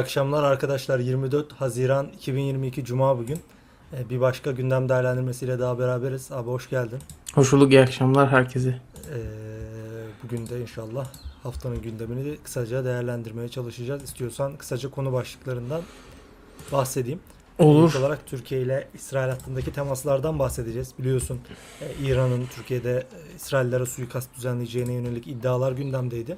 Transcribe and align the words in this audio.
akşamlar 0.00 0.44
arkadaşlar 0.44 0.98
24 0.98 1.52
Haziran 1.52 2.08
2022 2.08 2.84
Cuma 2.84 3.18
bugün 3.18 3.38
Ee, 3.92 4.10
bir 4.10 4.20
başka 4.20 4.50
gündem 4.50 4.88
değerlendirmesiyle 4.88 5.58
daha 5.58 5.78
beraberiz 5.78 6.32
abi 6.32 6.50
hoş 6.50 6.70
geldin 6.70 6.98
Hoş 7.34 7.52
bulduk, 7.52 7.72
iyi 7.72 7.80
akşamlar 7.80 8.28
herkese. 8.28 8.68
Ee, 8.68 9.18
bugün 10.22 10.46
de 10.46 10.60
inşallah 10.60 11.06
haftanın 11.42 11.82
gündemini 11.82 12.24
de 12.24 12.36
kısaca 12.36 12.84
değerlendirmeye 12.84 13.48
çalışacağız 13.48 14.02
istiyorsan 14.02 14.56
kısaca 14.56 14.90
konu 14.90 15.12
başlıklarından 15.12 15.82
bahsedeyim 16.72 17.20
Olur. 17.58 17.88
İlk 17.88 17.96
olarak 17.96 18.26
Türkiye 18.26 18.60
ile 18.62 18.88
İsrail 18.94 19.30
hattındaki 19.30 19.72
temaslardan 19.72 20.38
bahsedeceğiz. 20.38 20.94
Biliyorsun 20.98 21.40
e, 21.80 22.04
İran'ın 22.04 22.46
Türkiye'de 22.46 22.96
e, 22.96 23.36
İsraillere 23.36 23.86
suikast 23.86 24.36
düzenleyeceğine 24.36 24.92
yönelik 24.92 25.26
iddialar 25.26 25.72
gündemdeydi. 25.72 26.36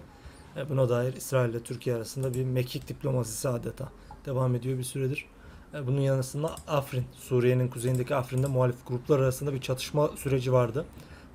E, 0.56 0.68
buna 0.68 0.88
dair 0.88 1.12
İsrail 1.12 1.50
ile 1.50 1.60
Türkiye 1.60 1.96
arasında 1.96 2.34
bir 2.34 2.44
mekik 2.44 2.88
diplomasisi 2.88 3.48
adeta 3.48 3.88
devam 4.26 4.54
ediyor 4.54 4.78
bir 4.78 4.84
süredir. 4.84 5.26
E, 5.74 5.86
bunun 5.86 6.00
yanısında 6.00 6.56
Afrin, 6.68 7.04
Suriye'nin 7.12 7.68
kuzeyindeki 7.68 8.14
Afrin'de 8.14 8.46
muhalif 8.46 8.86
gruplar 8.86 9.18
arasında 9.18 9.54
bir 9.54 9.60
çatışma 9.60 10.08
süreci 10.08 10.52
vardı. 10.52 10.84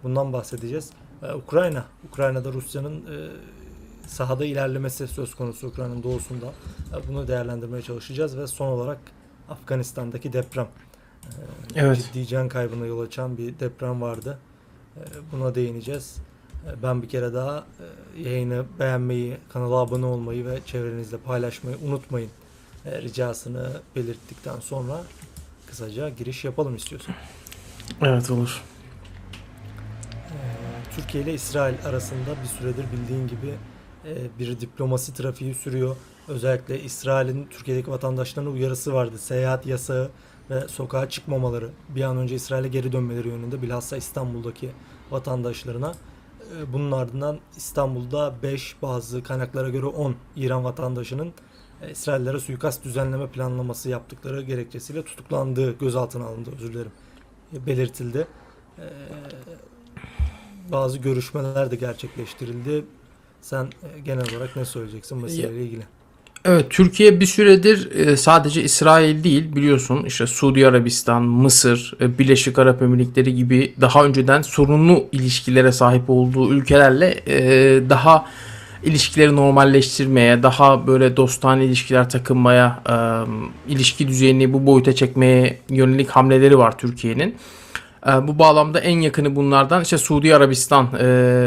Bundan 0.03 0.33
bahsedeceğiz. 0.33 0.89
E, 1.23 1.33
Ukrayna, 1.33 1.85
Ukrayna'da 2.09 2.53
Rusya'nın 2.53 3.03
sahada 4.07 4.45
ilerlemesi 4.45 5.07
söz 5.07 5.35
konusu 5.35 5.67
Ukrayna'nın 5.67 6.03
doğusunda. 6.03 6.53
Bunu 7.07 7.27
değerlendirmeye 7.27 7.81
çalışacağız 7.81 8.37
ve 8.37 8.47
son 8.47 8.67
olarak 8.67 8.99
Afganistan'daki 9.49 10.33
deprem. 10.33 10.67
Evet. 11.75 11.97
Ciddi 11.97 12.27
can 12.27 12.49
kaybına 12.49 12.85
yol 12.85 12.99
açan 12.99 13.37
bir 13.37 13.59
deprem 13.59 14.01
vardı. 14.01 14.39
Buna 15.31 15.55
değineceğiz. 15.55 16.17
Ben 16.83 17.01
bir 17.01 17.09
kere 17.09 17.33
daha 17.33 17.63
e, 18.15 18.29
yayını 18.29 18.65
beğenmeyi, 18.79 19.37
kanala 19.49 19.75
abone 19.75 20.05
olmayı 20.05 20.45
ve 20.45 20.59
çevrenizde 20.65 21.17
paylaşmayı 21.17 21.77
unutmayın 21.87 22.29
e, 22.85 23.01
ricasını 23.01 23.69
belirttikten 23.95 24.59
sonra 24.59 25.01
kısaca 25.67 26.09
giriş 26.09 26.45
yapalım 26.45 26.75
istiyorsan. 26.75 27.15
Evet 28.01 28.31
olur. 28.31 28.61
Ee, 30.29 30.95
Türkiye 30.95 31.23
ile 31.23 31.33
İsrail 31.33 31.75
arasında 31.85 32.29
bir 32.43 32.47
süredir 32.47 32.85
bildiğin 32.91 33.27
gibi 33.27 33.53
e, 34.05 34.39
bir 34.39 34.59
diplomasi 34.59 35.13
trafiği 35.13 35.53
sürüyor. 35.53 35.95
Özellikle 36.27 36.81
İsrail'in 36.81 37.45
Türkiye'deki 37.45 37.91
vatandaşlarına 37.91 38.49
uyarısı 38.49 38.93
vardı. 38.93 39.17
Seyahat 39.17 39.65
yasağı 39.65 40.11
ve 40.49 40.67
sokağa 40.67 41.09
çıkmamaları, 41.09 41.69
bir 41.89 42.01
an 42.03 42.17
önce 42.17 42.35
İsrail'e 42.35 42.67
geri 42.67 42.91
dönmeleri 42.91 43.27
yönünde 43.27 43.61
bilhassa 43.61 43.97
İstanbul'daki 43.97 44.69
vatandaşlarına. 45.11 45.93
E, 46.59 46.73
Bunun 46.73 46.91
ardından 46.91 47.39
İstanbul'da 47.57 48.33
5 48.43 48.75
bazı 48.81 49.23
kaynaklara 49.23 49.69
göre 49.69 49.85
10 49.85 50.15
İran 50.35 50.63
vatandaşının 50.63 51.33
e, 51.81 51.91
İsraillere 51.91 52.39
suikast 52.39 52.83
düzenleme 52.83 53.27
planlaması 53.27 53.89
yaptıkları 53.89 54.41
gerekçesiyle 54.41 55.03
tutuklandığı, 55.03 55.77
gözaltına 55.77 56.25
alındı 56.25 56.49
özür 56.55 56.73
dilerim, 56.73 56.91
e, 57.53 57.65
belirtildi. 57.65 58.27
E, 58.77 58.83
bazı 60.71 60.97
görüşmeler 60.97 61.71
de 61.71 61.75
gerçekleştirildi. 61.75 62.85
Sen 63.41 63.63
e, 63.65 63.99
genel 63.99 64.35
olarak 64.35 64.55
ne 64.55 64.65
söyleyeceksin 64.65 65.17
meseleyle 65.17 65.63
ilgili? 65.63 65.83
Evet 66.45 66.65
Türkiye 66.69 67.19
bir 67.19 67.25
süredir 67.25 67.91
e, 67.91 68.17
sadece 68.17 68.63
İsrail 68.63 69.23
değil 69.23 69.55
biliyorsun 69.55 70.03
işte 70.05 70.27
Suudi 70.27 70.67
Arabistan, 70.67 71.23
Mısır, 71.23 71.93
e, 72.01 72.17
Birleşik 72.19 72.59
Arap 72.59 72.81
Emirlikleri 72.81 73.35
gibi 73.35 73.73
daha 73.81 74.05
önceden 74.05 74.41
sorunlu 74.41 75.05
ilişkilere 75.11 75.71
sahip 75.71 76.03
olduğu 76.07 76.53
ülkelerle 76.53 77.23
e, 77.27 77.39
daha 77.89 78.25
ilişkileri 78.83 79.35
normalleştirmeye, 79.35 80.43
daha 80.43 80.87
böyle 80.87 81.17
dostane 81.17 81.65
ilişkiler 81.65 82.09
takınmaya, 82.09 82.83
ilişki 83.67 84.07
düzeyini 84.07 84.53
bu 84.53 84.65
boyuta 84.65 84.95
çekmeye 84.95 85.57
yönelik 85.69 86.09
hamleleri 86.09 86.57
var 86.57 86.77
Türkiye'nin. 86.77 87.35
E, 88.07 88.27
Bu 88.27 88.39
bağlamda 88.39 88.79
en 88.79 88.99
yakını 88.99 89.35
bunlardan 89.35 89.81
işte 89.81 89.97
Suudi 89.97 90.35
Arabistan 90.35 90.87
e, 90.99 91.05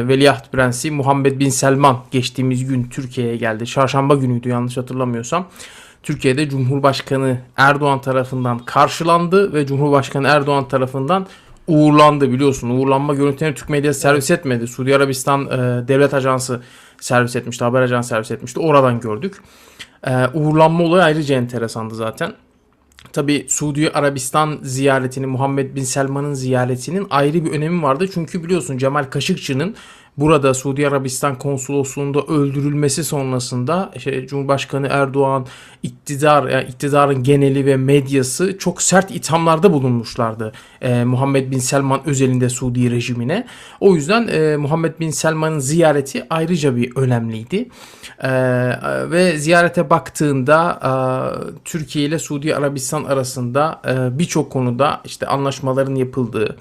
Veliaht 0.09 0.53
Prensi 0.53 0.91
Muhammed 0.91 1.41
Bin 1.41 1.49
Selman 1.49 1.99
geçtiğimiz 2.11 2.65
gün 2.69 2.85
Türkiye'ye 2.85 3.37
geldi. 3.37 3.67
Çarşamba 3.67 4.15
günüydü 4.15 4.49
yanlış 4.49 4.77
hatırlamıyorsam. 4.77 5.47
Türkiye'de 6.03 6.49
Cumhurbaşkanı 6.49 7.39
Erdoğan 7.57 8.01
tarafından 8.01 8.59
karşılandı 8.59 9.53
ve 9.53 9.67
Cumhurbaşkanı 9.67 10.29
Erdoğan 10.29 10.69
tarafından 10.69 11.27
uğurlandı 11.67 12.33
biliyorsun. 12.33 12.71
Uğurlanma 12.71 13.15
görüntülerini 13.15 13.55
Türk 13.55 13.69
medyası 13.69 14.01
servis 14.01 14.31
etmedi. 14.31 14.67
Suudi 14.67 14.97
Arabistan 14.97 15.47
e, 15.47 15.89
devlet 15.89 16.15
ajansı 16.15 16.63
servis 17.01 17.37
etmişti, 17.37 17.65
haber 17.65 17.81
ajansı 17.83 18.09
servis 18.09 18.31
etmişti. 18.31 18.61
Oradan 18.61 19.01
gördük. 19.01 19.37
E, 20.07 20.27
uğurlanma 20.35 20.85
olayı 20.85 21.03
ayrıca 21.05 21.37
enteresandı 21.37 21.95
zaten. 21.95 22.33
Tabi 23.13 23.47
Suudi 23.49 23.91
Arabistan 23.91 24.59
ziyaretini 24.63 25.27
Muhammed 25.27 25.77
Bin 25.77 25.83
Selman'ın 25.83 26.35
ziyaretinin 26.35 27.07
ayrı 27.11 27.45
bir 27.45 27.51
önemi 27.51 27.83
vardı. 27.83 28.09
Çünkü 28.15 28.45
biliyorsun 28.45 28.79
Cemal 28.79 29.05
Kaşıkçı'nın 29.05 29.75
burada 30.19 30.55
Suudi 30.55 30.89
Arabistan 30.89 31.39
konsolosluğunda 31.39 32.21
öldürülmesi 32.21 33.05
sonrasında 33.05 33.91
işte 33.97 34.27
Cumhurbaşkanı 34.27 34.87
Erdoğan 34.91 35.47
iktidar 35.83 36.49
yani 36.49 36.65
iktidarın 36.69 37.23
geneli 37.23 37.67
ve 37.67 37.77
medyası 37.77 38.59
çok 38.59 38.83
sert 38.83 39.11
ithamlarda 39.11 39.73
bulunmuşlardı 39.73 40.53
e, 40.81 41.05
Muhammed 41.05 41.51
Bin 41.51 41.59
Selman 41.59 42.01
özelinde 42.07 42.49
Suudi 42.49 42.91
rejimine. 42.91 43.47
O 43.81 43.95
yüzden 43.95 44.29
e, 44.29 44.57
Muhammed 44.57 45.01
Bin 45.01 45.11
Selman'ın 45.11 45.59
ziyareti 45.59 46.27
ayrıca 46.31 46.77
bir 46.77 46.97
önemliydi. 46.97 47.69
E, 48.23 48.31
ve 49.11 49.39
ziyarete 49.39 49.91
baktığında 49.91 50.81
e, 50.83 50.91
Türkiye 51.65 52.05
ile 52.05 52.19
Suudi 52.19 52.57
Arabistan 52.57 53.05
arasında 53.05 53.83
e, 53.89 54.19
birçok 54.19 54.53
konuda 54.53 55.01
işte 55.05 55.27
anlaşmaların 55.27 55.95
yapıldığı 55.95 56.57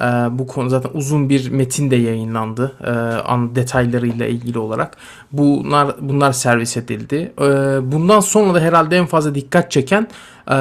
e, 0.00 0.38
bu 0.38 0.46
konu 0.46 0.68
zaten 0.68 0.90
uzun 0.94 1.28
bir 1.28 1.50
metin 1.50 1.90
de 1.90 1.96
yayınlandı 1.96 2.72
e, 2.84 2.90
an 3.22 3.54
detaylarıyla 3.54 4.26
ilgili 4.26 4.58
olarak. 4.58 4.96
Bunlar 5.32 5.94
bunlar 6.00 6.32
servis 6.32 6.76
edildi. 6.76 7.32
E, 7.40 7.44
bundan 7.92 8.20
sonra 8.20 8.54
da 8.54 8.60
herhalde 8.60 8.96
en 8.96 9.06
fazla 9.06 9.34
dikkat 9.34 9.70
çeken 9.70 10.08
e, 10.50 10.56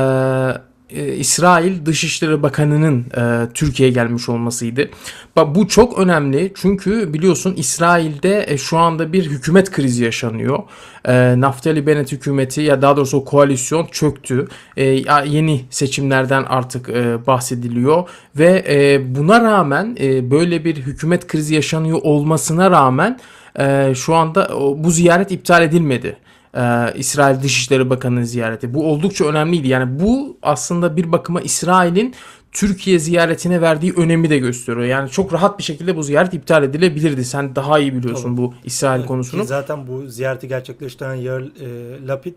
e, 0.89 1.15
İsrail 1.15 1.85
Dışişleri 1.85 2.43
Bakanı'nın 2.43 3.05
e, 3.17 3.53
Türkiye'ye 3.53 3.93
gelmiş 3.93 4.29
olmasıydı. 4.29 4.89
Bak 5.35 5.55
bu 5.55 5.67
çok 5.67 5.99
önemli 5.99 6.53
çünkü 6.55 7.13
biliyorsun 7.13 7.53
İsrail'de 7.57 8.45
e, 8.47 8.57
şu 8.57 8.77
anda 8.77 9.13
bir 9.13 9.25
hükümet 9.25 9.71
krizi 9.71 10.03
yaşanıyor. 10.03 10.59
E, 11.05 11.41
Naftali 11.41 11.87
Bennett 11.87 12.11
hükümeti 12.11 12.61
ya 12.61 12.81
daha 12.81 12.97
doğrusu 12.97 13.25
koalisyon 13.25 13.85
çöktü. 13.85 14.47
E, 14.77 14.85
yeni 15.25 15.61
seçimlerden 15.69 16.43
artık 16.43 16.89
e, 16.89 17.27
bahsediliyor 17.27 18.09
ve 18.35 18.65
e, 18.69 19.15
buna 19.15 19.41
rağmen 19.41 19.97
e, 19.99 20.31
böyle 20.31 20.65
bir 20.65 20.75
hükümet 20.75 21.27
krizi 21.27 21.55
yaşanıyor 21.55 21.99
olmasına 22.03 22.71
rağmen 22.71 23.19
e, 23.59 23.93
şu 23.95 24.15
anda 24.15 24.49
bu 24.83 24.91
ziyaret 24.91 25.31
iptal 25.31 25.63
edilmedi. 25.63 26.17
Ee, 26.57 26.93
İsrail 26.95 27.43
Dışişleri 27.43 27.89
Bakanı'nın 27.89 28.23
ziyareti. 28.23 28.73
Bu 28.73 28.91
oldukça 28.91 29.25
önemliydi. 29.25 29.67
Yani 29.67 29.99
bu 29.99 30.37
aslında 30.41 30.97
bir 30.97 31.11
bakıma 31.11 31.41
İsrail'in 31.41 32.13
Türkiye 32.51 32.99
ziyaretine 32.99 33.61
verdiği 33.61 33.93
önemi 33.93 34.29
de 34.29 34.37
gösteriyor. 34.37 34.85
Yani 34.85 35.09
çok 35.09 35.33
rahat 35.33 35.57
bir 35.59 35.63
şekilde 35.63 35.95
bu 35.95 36.03
ziyaret 36.03 36.33
iptal 36.33 36.63
edilebilirdi. 36.63 37.25
Sen 37.25 37.55
daha 37.55 37.79
iyi 37.79 37.95
biliyorsun 37.95 38.23
Tabii. 38.23 38.37
bu 38.37 38.53
İsrail 38.63 39.05
konusunu. 39.05 39.43
Zaten 39.43 39.87
bu 39.87 40.07
ziyareti 40.07 40.47
gerçekleştiren 40.47 41.13
Yair 41.15 41.41
e, 41.41 42.07
Lapid 42.07 42.35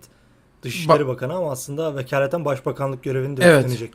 Dışişleri 0.62 1.06
Bakanı 1.06 1.34
ama 1.34 1.52
aslında 1.52 1.96
vekaleten 1.96 2.44
Başbakanlık 2.44 3.02
görevini 3.02 3.36
de 3.36 3.44
Evet. 3.44 3.58
üstlenecek. 3.58 3.90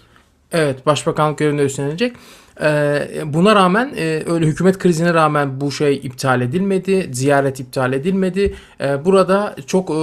Evet, 0.51 0.85
başbakanlık 0.85 1.38
görevinde 1.38 1.63
üstlenecek. 1.63 2.16
Ee, 2.62 3.07
buna 3.25 3.56
rağmen 3.56 3.94
e, 3.97 4.23
öyle 4.28 4.45
hükümet 4.45 4.78
krizine 4.78 5.13
rağmen 5.13 5.62
bu 5.62 5.72
şey 5.72 5.95
iptal 5.95 6.41
edilmedi, 6.41 7.09
ziyaret 7.12 7.59
iptal 7.59 7.94
edilmedi. 7.94 8.56
Ee, 8.81 9.06
burada 9.06 9.56
çok 9.68 9.90
e, 9.90 9.94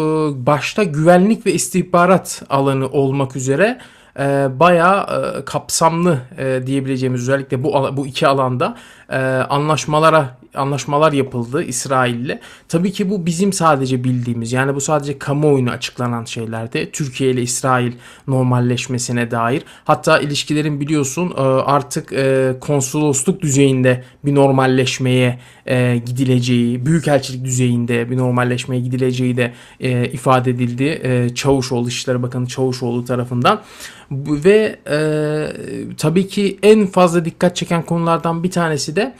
başta 0.46 0.84
güvenlik 0.84 1.46
ve 1.46 1.52
istihbarat 1.52 2.42
alanı 2.50 2.88
olmak 2.88 3.36
üzere 3.36 3.78
e, 4.18 4.46
bayağı 4.60 5.02
e, 5.02 5.44
kapsamlı 5.44 6.18
diyebileceğimiz 6.66 7.20
özellikle 7.20 7.64
bu 7.64 7.96
bu 7.96 8.06
iki 8.06 8.26
alanda 8.26 8.76
e, 9.10 9.16
anlaşmalara 9.48 10.36
anlaşmalar 10.54 11.12
yapıldı 11.12 11.62
İsrail'le. 11.62 12.38
Tabii 12.68 12.92
ki 12.92 13.10
bu 13.10 13.26
bizim 13.26 13.52
sadece 13.52 14.04
bildiğimiz 14.04 14.52
yani 14.52 14.74
bu 14.74 14.80
sadece 14.80 15.18
kamuoyuna 15.18 15.70
açıklanan 15.70 16.24
şeylerdi. 16.24 16.90
Türkiye 16.92 17.30
ile 17.30 17.42
İsrail 17.42 17.92
normalleşmesine 18.26 19.30
dair. 19.30 19.62
Hatta 19.84 20.18
ilişkilerin 20.18 20.80
biliyorsun 20.80 21.34
e, 21.36 21.40
artık 21.40 22.12
e, 22.12 22.54
konsolosluk 22.60 23.42
düzeyinde 23.42 24.04
bir 24.24 24.34
normalleşmeye 24.34 25.38
e, 25.66 25.96
gidileceği, 26.06 26.86
büyükelçilik 26.86 27.44
düzeyinde 27.44 28.10
bir 28.10 28.16
normalleşmeye 28.16 28.82
gidileceği 28.82 29.36
de 29.36 29.52
e, 29.80 30.08
ifade 30.08 30.50
edildi. 30.50 31.34
Çavuşoğlu, 31.34 31.88
İçişleri 31.88 32.22
Bakanı 32.22 32.46
Çavuşoğlu 32.46 33.04
tarafından. 33.04 33.60
Ve 34.10 34.78
tabii 35.98 36.28
ki 36.28 36.58
en 36.62 36.86
fazla 36.86 37.24
dikkat 37.24 37.56
çeken 37.56 37.82
konulardan 37.82 38.42
bir 38.42 38.50
tanesi 38.50 38.93
de 38.96 39.14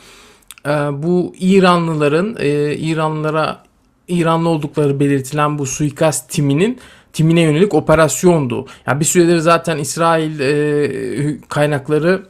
e, 0.67 0.71
bu 1.03 1.35
İranlıların 1.39 2.37
e, 2.39 2.77
İranlılara 2.77 3.63
İranlı 4.09 4.49
oldukları 4.49 5.01
belirtilen 5.01 5.59
bu 5.59 5.67
suikast 5.67 6.31
timinin 6.31 6.79
timine 7.13 7.41
yönelik 7.41 7.75
operasyondu. 7.75 8.67
Yani 8.87 9.01
bir 9.01 9.05
süredir 9.05 9.39
zaten 9.39 9.79
İsrail 9.79 10.41
e, 10.41 11.41
kaynakları 11.49 12.27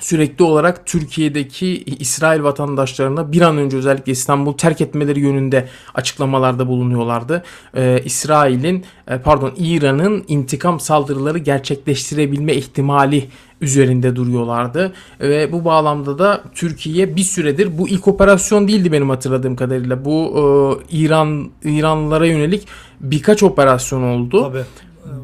sürekli 0.00 0.44
olarak 0.44 0.86
Türkiye'deki 0.86 1.84
İsrail 1.84 2.42
vatandaşlarına 2.42 3.32
bir 3.32 3.40
an 3.40 3.58
önce 3.58 3.76
özellikle 3.76 4.12
İstanbul 4.12 4.52
terk 4.52 4.80
etmeleri 4.80 5.20
yönünde 5.20 5.68
açıklamalarda 5.94 6.68
bulunuyorlardı. 6.68 7.42
Ee, 7.76 8.02
İsrail'in 8.04 8.84
e, 9.08 9.18
pardon 9.18 9.52
İran'ın 9.56 10.24
intikam 10.28 10.80
saldırıları 10.80 11.38
gerçekleştirebilme 11.38 12.54
ihtimali 12.54 13.28
üzerinde 13.60 14.16
duruyorlardı 14.16 14.92
ve 15.20 15.52
bu 15.52 15.64
bağlamda 15.64 16.18
da 16.18 16.42
Türkiye 16.54 17.16
bir 17.16 17.22
süredir 17.22 17.78
bu 17.78 17.88
ilk 17.88 18.08
operasyon 18.08 18.68
değildi 18.68 18.92
benim 18.92 19.10
hatırladığım 19.10 19.56
kadarıyla. 19.56 20.04
Bu 20.04 20.34
e, 20.90 20.96
İran 20.96 21.50
İranlılara 21.64 22.26
yönelik 22.26 22.68
birkaç 23.00 23.42
operasyon 23.42 24.02
oldu. 24.02 24.42
Tabii. 24.42 24.64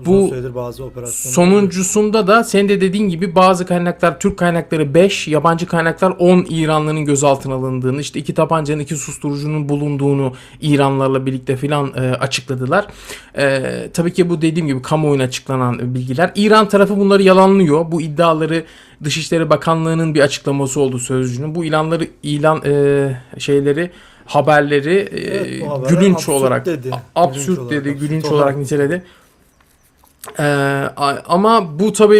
Bu 0.06 0.30
bazı. 0.54 0.82
Sonuncusunda 1.30 2.26
da 2.26 2.44
senin 2.44 2.68
de 2.68 2.80
dediğin 2.80 3.08
gibi 3.08 3.34
bazı 3.34 3.66
kaynaklar 3.66 4.20
Türk 4.20 4.36
kaynakları 4.38 4.94
5, 4.94 5.28
yabancı 5.28 5.66
kaynaklar 5.66 6.14
10 6.18 6.46
İranlı'nın 6.50 7.04
gözaltına 7.04 7.54
alındığını, 7.54 8.00
işte 8.00 8.20
iki 8.20 8.34
tabancanın 8.34 8.80
iki 8.80 8.96
susturucunun 8.96 9.68
bulunduğunu 9.68 10.32
İranlarla 10.60 11.26
birlikte 11.26 11.56
filan 11.56 11.92
e, 11.96 12.00
açıkladılar. 12.00 12.86
E, 13.38 13.62
tabii 13.94 14.12
ki 14.12 14.30
bu 14.30 14.42
dediğim 14.42 14.66
gibi 14.66 14.82
kamuoyuna 14.82 15.22
açıklanan 15.22 15.94
bilgiler. 15.94 16.32
İran 16.34 16.68
tarafı 16.68 16.96
bunları 16.96 17.22
yalanlıyor. 17.22 17.92
Bu 17.92 18.00
iddiaları 18.00 18.64
Dışişleri 19.04 19.50
Bakanlığı'nın 19.50 20.14
bir 20.14 20.20
açıklaması 20.20 20.80
oldu 20.80 20.98
sözcünün. 20.98 21.54
Bu 21.54 21.64
ilanları 21.64 22.08
ilan 22.22 22.62
e, 22.66 23.16
şeyleri 23.38 23.90
haberleri 24.26 24.94
e, 24.94 25.20
Evet, 25.20 25.68
haberler 25.68 25.88
gülünç 25.88 26.16
absürt 26.16 26.28
olarak 26.28 26.66
dedi. 26.66 26.90
absürt 27.14 27.46
Gülünç 27.46 27.58
olarak, 27.58 27.70
dedi, 27.70 27.90
absürt 27.90 28.00
gülünç 28.00 28.24
olarak. 28.24 28.36
olarak 28.42 28.56
niteledi. 28.56 29.02
Ee, 30.38 30.42
ama 31.26 31.78
bu 31.78 31.92
tabi 31.92 32.18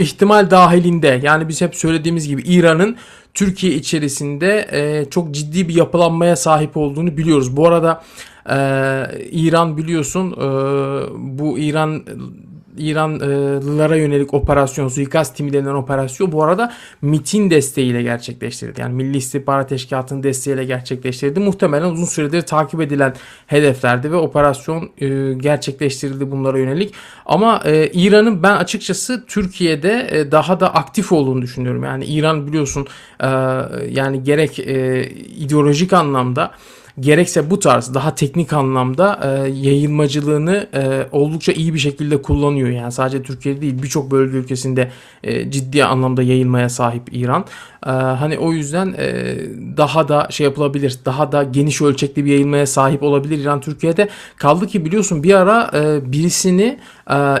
ihtimal 0.00 0.50
dahilinde 0.50 1.20
yani 1.22 1.48
biz 1.48 1.60
hep 1.60 1.74
söylediğimiz 1.74 2.28
gibi 2.28 2.42
İran'ın 2.42 2.96
Türkiye 3.34 3.72
içerisinde 3.72 4.68
e, 4.72 5.10
çok 5.10 5.30
ciddi 5.30 5.68
bir 5.68 5.74
yapılanmaya 5.74 6.36
sahip 6.36 6.76
olduğunu 6.76 7.16
biliyoruz. 7.16 7.56
Bu 7.56 7.68
arada 7.68 8.02
e, 8.50 8.56
İran 9.30 9.76
biliyorsun 9.76 10.32
e, 10.32 10.46
bu 11.38 11.58
İran 11.58 12.02
İranlılara 12.76 13.96
yönelik 13.96 14.34
operasyon, 14.34 14.88
suikast 14.88 15.36
timi 15.36 15.52
denilen 15.52 15.74
operasyon 15.74 16.32
bu 16.32 16.44
arada 16.44 16.72
MIT'in 17.02 17.50
desteğiyle 17.50 18.02
gerçekleştirildi. 18.02 18.80
Yani 18.80 18.94
Milli 18.94 19.16
İstihbarat 19.16 19.68
Teşkilatı'nın 19.68 20.22
desteğiyle 20.22 20.64
gerçekleştirildi. 20.64 21.40
Muhtemelen 21.40 21.90
uzun 21.90 22.04
süredir 22.04 22.42
takip 22.42 22.80
edilen 22.80 23.14
hedeflerdi 23.46 24.12
ve 24.12 24.16
operasyon 24.16 24.90
e, 24.98 25.32
gerçekleştirildi 25.32 26.30
bunlara 26.30 26.58
yönelik. 26.58 26.94
Ama 27.26 27.62
e, 27.64 27.90
İran'ın 27.92 28.42
ben 28.42 28.56
açıkçası 28.56 29.24
Türkiye'de 29.26 30.08
e, 30.10 30.32
daha 30.32 30.60
da 30.60 30.74
aktif 30.74 31.12
olduğunu 31.12 31.42
düşünüyorum. 31.42 31.84
Yani 31.84 32.04
İran 32.04 32.46
biliyorsun 32.46 32.86
yani 33.90 34.22
gerek 34.22 34.58
ideolojik 35.38 35.92
anlamda 35.92 36.50
gerekse 37.00 37.50
bu 37.50 37.58
tarz 37.58 37.94
daha 37.94 38.14
teknik 38.14 38.52
anlamda 38.52 39.20
e, 39.24 39.48
yayılmacılığını 39.48 40.66
e, 40.74 41.06
oldukça 41.12 41.52
iyi 41.52 41.74
bir 41.74 41.78
şekilde 41.78 42.22
kullanıyor. 42.22 42.68
Yani 42.68 42.92
sadece 42.92 43.22
Türkiye'de 43.22 43.60
değil 43.60 43.82
birçok 43.82 44.10
bölge 44.10 44.36
ülkesinde 44.36 44.90
e, 45.24 45.50
ciddi 45.50 45.84
anlamda 45.84 46.22
yayılmaya 46.22 46.68
sahip 46.68 47.02
İran. 47.12 47.44
E, 47.86 47.90
hani 47.90 48.38
o 48.38 48.52
yüzden 48.52 48.94
e, 48.98 49.36
daha 49.76 50.08
da 50.08 50.26
şey 50.30 50.44
yapılabilir. 50.44 50.98
Daha 51.04 51.32
da 51.32 51.42
geniş 51.42 51.82
ölçekli 51.82 52.24
bir 52.24 52.30
yayılmaya 52.30 52.66
sahip 52.66 53.02
olabilir 53.02 53.38
İran 53.38 53.60
Türkiye'de. 53.60 54.08
Kaldı 54.36 54.66
ki 54.66 54.84
biliyorsun 54.84 55.22
bir 55.22 55.34
ara 55.34 55.70
e, 55.74 56.12
birisini 56.12 56.78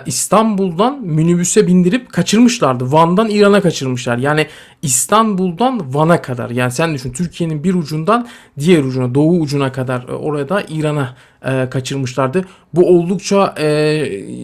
İstanbul'dan 0.06 1.00
minibüse 1.02 1.66
bindirip 1.66 2.12
kaçırmışlardı. 2.12 2.92
Van'dan 2.92 3.30
İran'a 3.30 3.60
kaçırmışlar. 3.60 4.18
Yani 4.18 4.46
İstanbul'dan 4.82 5.94
Van'a 5.94 6.22
kadar. 6.22 6.50
Yani 6.50 6.72
sen 6.72 6.94
düşün 6.94 7.12
Türkiye'nin 7.12 7.64
bir 7.64 7.74
ucundan 7.74 8.28
diğer 8.58 8.84
ucuna, 8.84 9.14
doğu 9.14 9.40
ucuna 9.40 9.72
kadar 9.72 10.08
e, 10.08 10.12
orada 10.12 10.62
İran'a 10.68 11.14
e, 11.44 11.70
kaçırmışlardı. 11.70 12.44
Bu 12.74 12.88
oldukça 12.88 13.54
e, 13.58 13.66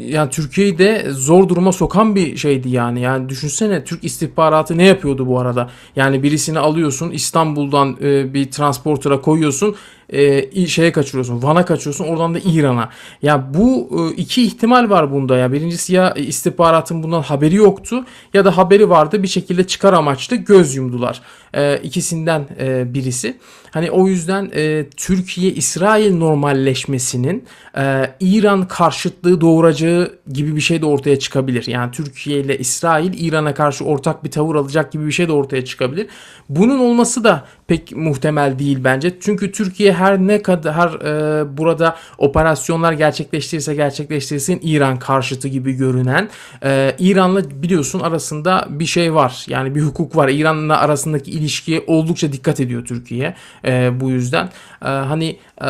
yani 0.07 0.31
Türkiye'yi 0.31 0.79
de 0.79 1.07
zor 1.11 1.49
duruma 1.49 1.73
sokan 1.73 2.15
bir 2.15 2.37
şeydi 2.37 2.69
yani. 2.69 3.01
Yani 3.01 3.29
düşünsene 3.29 3.85
Türk 3.85 4.05
istihbaratı 4.05 4.79
ne 4.79 4.85
yapıyordu 4.85 5.27
bu 5.27 5.41
arada? 5.41 5.71
Yani 5.97 6.23
birisini 6.23 6.59
alıyorsun 6.59 7.11
İstanbul'dan 7.11 7.97
bir 8.35 8.51
transportura 8.51 9.21
koyuyorsun 9.21 9.77
e, 10.09 10.67
şeye 10.67 10.93
kaçırıyorsun. 10.93 11.43
Van'a 11.43 11.65
kaçıyorsun. 11.65 12.05
Oradan 12.05 12.35
da 12.35 12.39
İran'a. 12.39 12.89
Ya 13.23 13.55
bu 13.55 13.89
e, 13.93 14.15
iki 14.15 14.43
ihtimal 14.43 14.91
var 14.91 15.13
bunda 15.13 15.37
ya. 15.37 15.53
Birincisi 15.53 15.95
ya 15.95 16.15
istihbaratın 16.15 17.03
bundan 17.03 17.23
haberi 17.23 17.55
yoktu 17.55 18.05
ya 18.35 18.45
da 18.45 18.57
haberi 18.57 18.91
vardı 18.91 19.23
bir 19.23 19.29
şekilde 19.29 19.67
çıkar 19.67 19.93
amaçlı 19.93 20.37
göz 20.37 20.77
yumdular. 20.77 21.23
E, 21.55 21.81
ikisinden 21.83 22.47
e, 22.61 22.95
birisi. 22.95 23.37
Hani 23.71 23.91
o 23.91 24.09
yüzden 24.09 24.51
e, 24.55 24.87
Türkiye 24.97 25.53
İsrail 25.53 26.17
normalleşmesinin 26.17 27.45
e, 27.77 28.11
İran 28.21 28.69
karşıtlığı 28.69 29.41
doğuracağı 29.41 30.19
gibi 30.33 30.57
bir 30.57 30.61
şey 30.61 30.83
de 30.83 30.87
ortaya 30.87 31.19
çıkabilir. 31.19 31.67
Yani 31.67 31.91
Türkiye 31.91 32.41
ile 32.41 32.59
İsrail 32.59 33.27
İran'a 33.27 33.55
karşı 33.55 33.85
ortak 33.85 34.25
bir 34.25 34.31
tavır 34.31 34.55
alacak 34.55 34.93
gibi 34.93 35.07
bir 35.07 35.13
şey 35.13 35.29
de 35.29 35.33
ortaya 35.33 35.65
çıkabilir. 35.65 36.07
Bunun 36.49 36.79
olması 36.79 37.25
da 37.25 37.45
pek 37.67 37.97
muhtemel 37.97 38.59
değil 38.59 38.79
bence. 38.85 39.17
Çünkü 39.21 39.53
Türkiye 39.53 39.93
her 39.93 40.19
ne 40.19 40.43
kadar 40.43 40.93
e, 40.95 41.57
burada 41.59 41.97
operasyonlar 42.19 42.93
gerçekleştirirse 42.93 43.75
gerçekleştirsin 43.75 44.61
İran 44.63 44.99
karşıtı 44.99 45.49
gibi 45.49 45.73
görünen 45.73 46.29
e, 46.65 46.97
İran'la 46.99 47.63
biliyorsun 47.63 48.01
arasında 48.01 48.67
bir 48.71 48.87
şey 48.87 49.15
var. 49.15 49.45
Yani 49.49 49.75
bir 49.75 49.81
hukuk 49.81 50.17
var. 50.17 50.29
İran'la 50.29 50.79
arasındaki 50.81 51.31
ilişkiye 51.39 51.85
oldukça 51.87 52.33
dikkat 52.33 52.61
ediyor 52.61 52.85
Türkiye. 52.85 53.35
E, 53.65 54.01
bu 54.01 54.11
yüzden 54.11 54.51
e, 54.83 54.89
hani 54.89 55.39
e, 55.63 55.67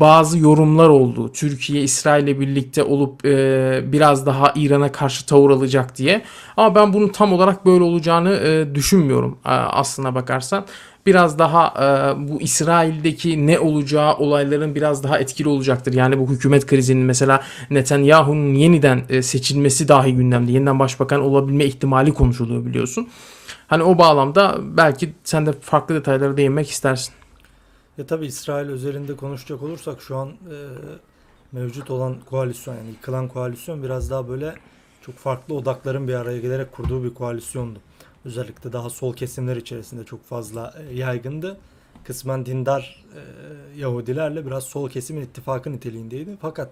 bazı 0.00 0.38
yorumlar 0.38 0.88
oldu. 0.88 1.32
Türkiye 1.32 1.82
İsrail 1.82 2.24
ile 2.24 2.40
birlikte 2.40 2.82
olup 2.82 3.24
e, 3.24 3.80
biraz 3.92 4.26
daha 4.26 4.52
İran'a 4.56 4.92
karşı 4.92 5.26
tavır 5.26 5.50
alacak 5.50 5.96
diye. 5.98 6.22
Ama 6.56 6.74
ben 6.74 6.92
bunun 6.92 7.08
tam 7.08 7.32
olarak 7.32 7.66
böyle 7.66 7.84
olacağını 7.84 8.32
e, 8.32 8.74
düşünmüyorum 8.74 9.38
e, 9.44 9.48
aslına 9.48 10.14
bakarsan 10.14 10.64
biraz 11.06 11.38
daha 11.38 11.66
e, 11.66 12.28
bu 12.28 12.40
İsrail'deki 12.40 13.46
ne 13.46 13.58
olacağı 13.58 14.14
olayların 14.14 14.74
biraz 14.74 15.02
daha 15.02 15.18
etkili 15.18 15.48
olacaktır. 15.48 15.92
Yani 15.92 16.18
bu 16.18 16.30
hükümet 16.30 16.66
krizinin 16.66 17.04
mesela 17.04 17.42
Netanyahu'nun 17.70 18.54
yeniden 18.54 19.02
e, 19.08 19.22
seçilmesi 19.22 19.88
dahi 19.88 20.14
gündemde. 20.14 20.52
Yeniden 20.52 20.78
başbakan 20.78 21.20
olabilme 21.20 21.64
ihtimali 21.64 22.14
konuşuluyor 22.14 22.64
biliyorsun. 22.64 23.08
Hani 23.70 23.82
o 23.82 23.98
bağlamda 23.98 24.58
belki 24.62 25.14
sen 25.24 25.46
de 25.46 25.52
farklı 25.52 25.94
detaylara 25.94 26.36
değinmek 26.36 26.70
istersin. 26.70 27.14
Ya 27.98 28.06
tabii 28.06 28.26
İsrail 28.26 28.68
özelinde 28.68 29.16
konuşacak 29.16 29.62
olursak 29.62 30.02
şu 30.02 30.16
an 30.16 30.28
e, 30.28 30.56
mevcut 31.52 31.90
olan 31.90 32.16
koalisyon 32.30 32.76
yani 32.76 32.88
yıkılan 32.88 33.28
koalisyon 33.28 33.82
biraz 33.82 34.10
daha 34.10 34.28
böyle 34.28 34.54
çok 35.02 35.14
farklı 35.14 35.54
odakların 35.54 36.08
bir 36.08 36.14
araya 36.14 36.38
gelerek 36.38 36.72
kurduğu 36.72 37.04
bir 37.04 37.14
koalisyondu. 37.14 37.78
Özellikle 38.24 38.72
daha 38.72 38.90
sol 38.90 39.14
kesimler 39.14 39.56
içerisinde 39.56 40.04
çok 40.04 40.24
fazla 40.24 40.74
e, 40.78 40.94
yaygındı. 40.94 41.56
Kısmen 42.04 42.46
dindar 42.46 43.04
e, 43.14 43.20
Yahudilerle 43.80 44.46
biraz 44.46 44.64
sol 44.64 44.88
kesimin 44.88 45.22
ittifakı 45.22 45.72
niteliğindeydi. 45.72 46.36
Fakat 46.40 46.70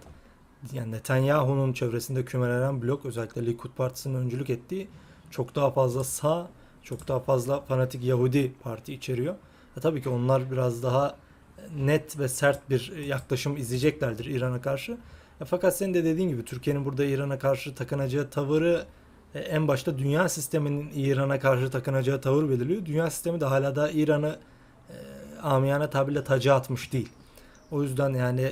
yani 0.73 0.93
Netanyahu'nun 0.93 1.73
çevresinde 1.73 2.25
kümelenen 2.25 2.83
blok 2.83 3.07
özellikle 3.07 3.47
Likud 3.47 3.71
Partisi'nin 3.77 4.15
öncülük 4.15 4.51
ettiği 4.51 4.89
çok 5.31 5.55
daha 5.55 5.71
fazla 5.71 6.05
sağ, 6.05 6.49
çok 6.83 7.09
daha 7.09 7.21
fazla 7.21 7.61
fanatik 7.61 8.05
Yahudi 8.05 8.53
parti 8.63 8.95
içeriyor. 8.95 9.35
E 9.77 9.81
tabii 9.81 10.03
ki 10.03 10.09
onlar 10.09 10.51
biraz 10.51 10.83
daha 10.83 11.17
net 11.77 12.19
ve 12.19 12.29
sert 12.29 12.71
bir 12.71 12.97
yaklaşım 12.97 13.57
izleyeceklerdir 13.57 14.25
İran'a 14.25 14.61
karşı. 14.61 14.99
E 15.41 15.45
fakat 15.45 15.77
senin 15.77 15.95
de 15.95 16.05
dediğin 16.05 16.29
gibi 16.29 16.45
Türkiye'nin 16.45 16.85
burada 16.85 17.05
İran'a 17.05 17.39
karşı 17.39 17.75
takınacağı 17.75 18.31
tavırı 18.31 18.85
e, 19.35 19.39
en 19.39 19.69
başta 19.69 19.99
dünya 19.99 20.29
sisteminin 20.29 20.91
İran'a 20.95 21.39
karşı 21.39 21.71
takınacağı 21.71 22.21
tavır 22.21 22.51
belirliyor. 22.51 22.87
Dünya 22.87 23.11
sistemi 23.11 23.41
de 23.41 23.45
hala 23.45 23.77
da 23.77 23.91
İran'ı 23.91 24.37
e, 24.91 24.95
amiyane 25.43 25.91
tabirle 25.91 26.25
taca 26.25 26.55
atmış 26.55 26.93
değil. 26.93 27.09
O 27.71 27.83
yüzden 27.83 28.15
yani 28.15 28.51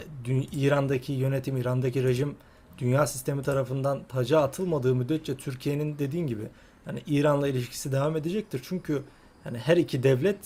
İran'daki 0.53 1.13
yönetim, 1.13 1.57
İran'daki 1.57 2.03
rejim 2.03 2.37
dünya 2.79 3.07
sistemi 3.07 3.43
tarafından 3.43 4.01
taca 4.09 4.41
atılmadığı 4.41 4.95
müddetçe 4.95 5.37
Türkiye'nin 5.37 5.99
dediğin 5.99 6.27
gibi 6.27 6.49
yani 6.87 7.03
İran'la 7.07 7.49
ilişkisi 7.49 7.93
devam 7.93 8.17
edecektir. 8.17 8.61
Çünkü 8.65 9.03
yani 9.45 9.59
her 9.59 9.77
iki 9.77 10.03
devlet 10.03 10.37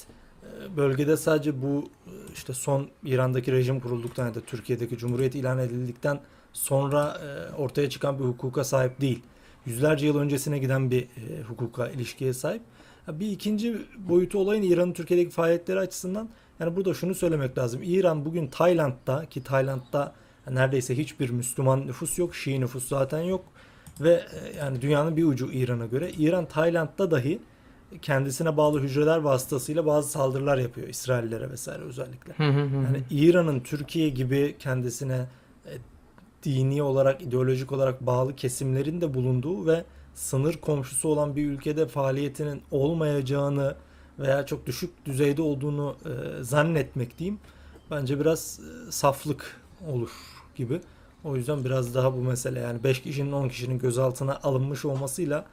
e, 0.42 0.76
bölgede 0.76 1.16
sadece 1.16 1.62
bu 1.62 1.90
e, 2.06 2.12
işte 2.34 2.52
son 2.52 2.88
İran'daki 3.04 3.52
rejim 3.52 3.80
kurulduktan 3.80 4.26
ya 4.26 4.34
da 4.34 4.40
Türkiye'deki 4.40 4.98
Cumhuriyet 4.98 5.34
ilan 5.34 5.58
edildikten 5.58 6.20
sonra 6.52 7.20
e, 7.24 7.54
ortaya 7.54 7.90
çıkan 7.90 8.18
bir 8.18 8.24
hukuka 8.24 8.64
sahip 8.64 9.00
değil. 9.00 9.22
Yüzlerce 9.66 10.06
yıl 10.06 10.18
öncesine 10.18 10.58
giden 10.58 10.90
bir 10.90 11.08
hukuka, 11.48 11.88
ilişkiye 11.88 12.32
sahip. 12.32 12.62
Bir 13.08 13.30
ikinci 13.32 13.76
boyutu 13.98 14.38
olayın 14.38 14.62
İran'ın 14.62 14.92
Türkiye'deki 14.92 15.30
faaliyetleri 15.30 15.78
açısından 15.78 16.28
yani 16.60 16.76
burada 16.76 16.94
şunu 16.94 17.14
söylemek 17.14 17.58
lazım. 17.58 17.80
İran 17.84 18.24
bugün 18.24 18.46
Tayland'da 18.46 19.26
ki 19.26 19.42
Tayland'da 19.42 20.14
neredeyse 20.50 20.98
hiçbir 20.98 21.30
Müslüman 21.30 21.86
nüfus 21.86 22.18
yok. 22.18 22.34
Şii 22.34 22.60
nüfus 22.60 22.88
zaten 22.88 23.20
yok. 23.20 23.44
Ve 24.00 24.12
e, 24.12 24.56
yani 24.58 24.82
dünyanın 24.82 25.16
bir 25.16 25.24
ucu 25.24 25.52
İran'a 25.52 25.86
göre. 25.86 26.10
İran 26.10 26.46
Tayland'da 26.46 27.10
dahi 27.10 27.40
kendisine 28.02 28.56
bağlı 28.56 28.80
hücreler 28.80 29.18
vasıtasıyla 29.18 29.86
bazı 29.86 30.10
saldırılar 30.10 30.58
yapıyor 30.58 30.88
İsraillere 30.88 31.50
vesaire 31.50 31.82
özellikle. 31.82 32.34
Yani 32.84 33.02
İran'ın 33.10 33.60
Türkiye 33.60 34.08
gibi 34.08 34.56
kendisine 34.58 35.26
e, 35.66 35.72
dini 36.42 36.82
olarak, 36.82 37.22
ideolojik 37.22 37.72
olarak 37.72 38.06
bağlı 38.06 38.36
kesimlerin 38.36 39.00
de 39.00 39.14
bulunduğu 39.14 39.66
ve 39.66 39.84
sınır 40.14 40.54
komşusu 40.54 41.08
olan 41.08 41.36
bir 41.36 41.46
ülkede 41.46 41.88
faaliyetinin 41.88 42.62
olmayacağını 42.70 43.76
veya 44.18 44.46
çok 44.46 44.66
düşük 44.66 45.06
düzeyde 45.06 45.42
olduğunu 45.42 45.96
e, 46.04 46.44
zannetmek 46.44 47.18
diyeyim. 47.18 47.40
Bence 47.90 48.20
biraz 48.20 48.60
e, 48.60 48.92
saflık 48.92 49.60
olur 49.88 50.10
gibi. 50.56 50.80
O 51.24 51.36
yüzden 51.36 51.64
biraz 51.64 51.94
daha 51.94 52.12
bu 52.12 52.16
mesele 52.16 52.60
yani 52.60 52.84
5 52.84 53.02
kişinin 53.02 53.32
10 53.32 53.48
kişinin 53.48 53.78
gözaltına 53.78 54.40
alınmış 54.42 54.84
olmasıyla 54.84 55.44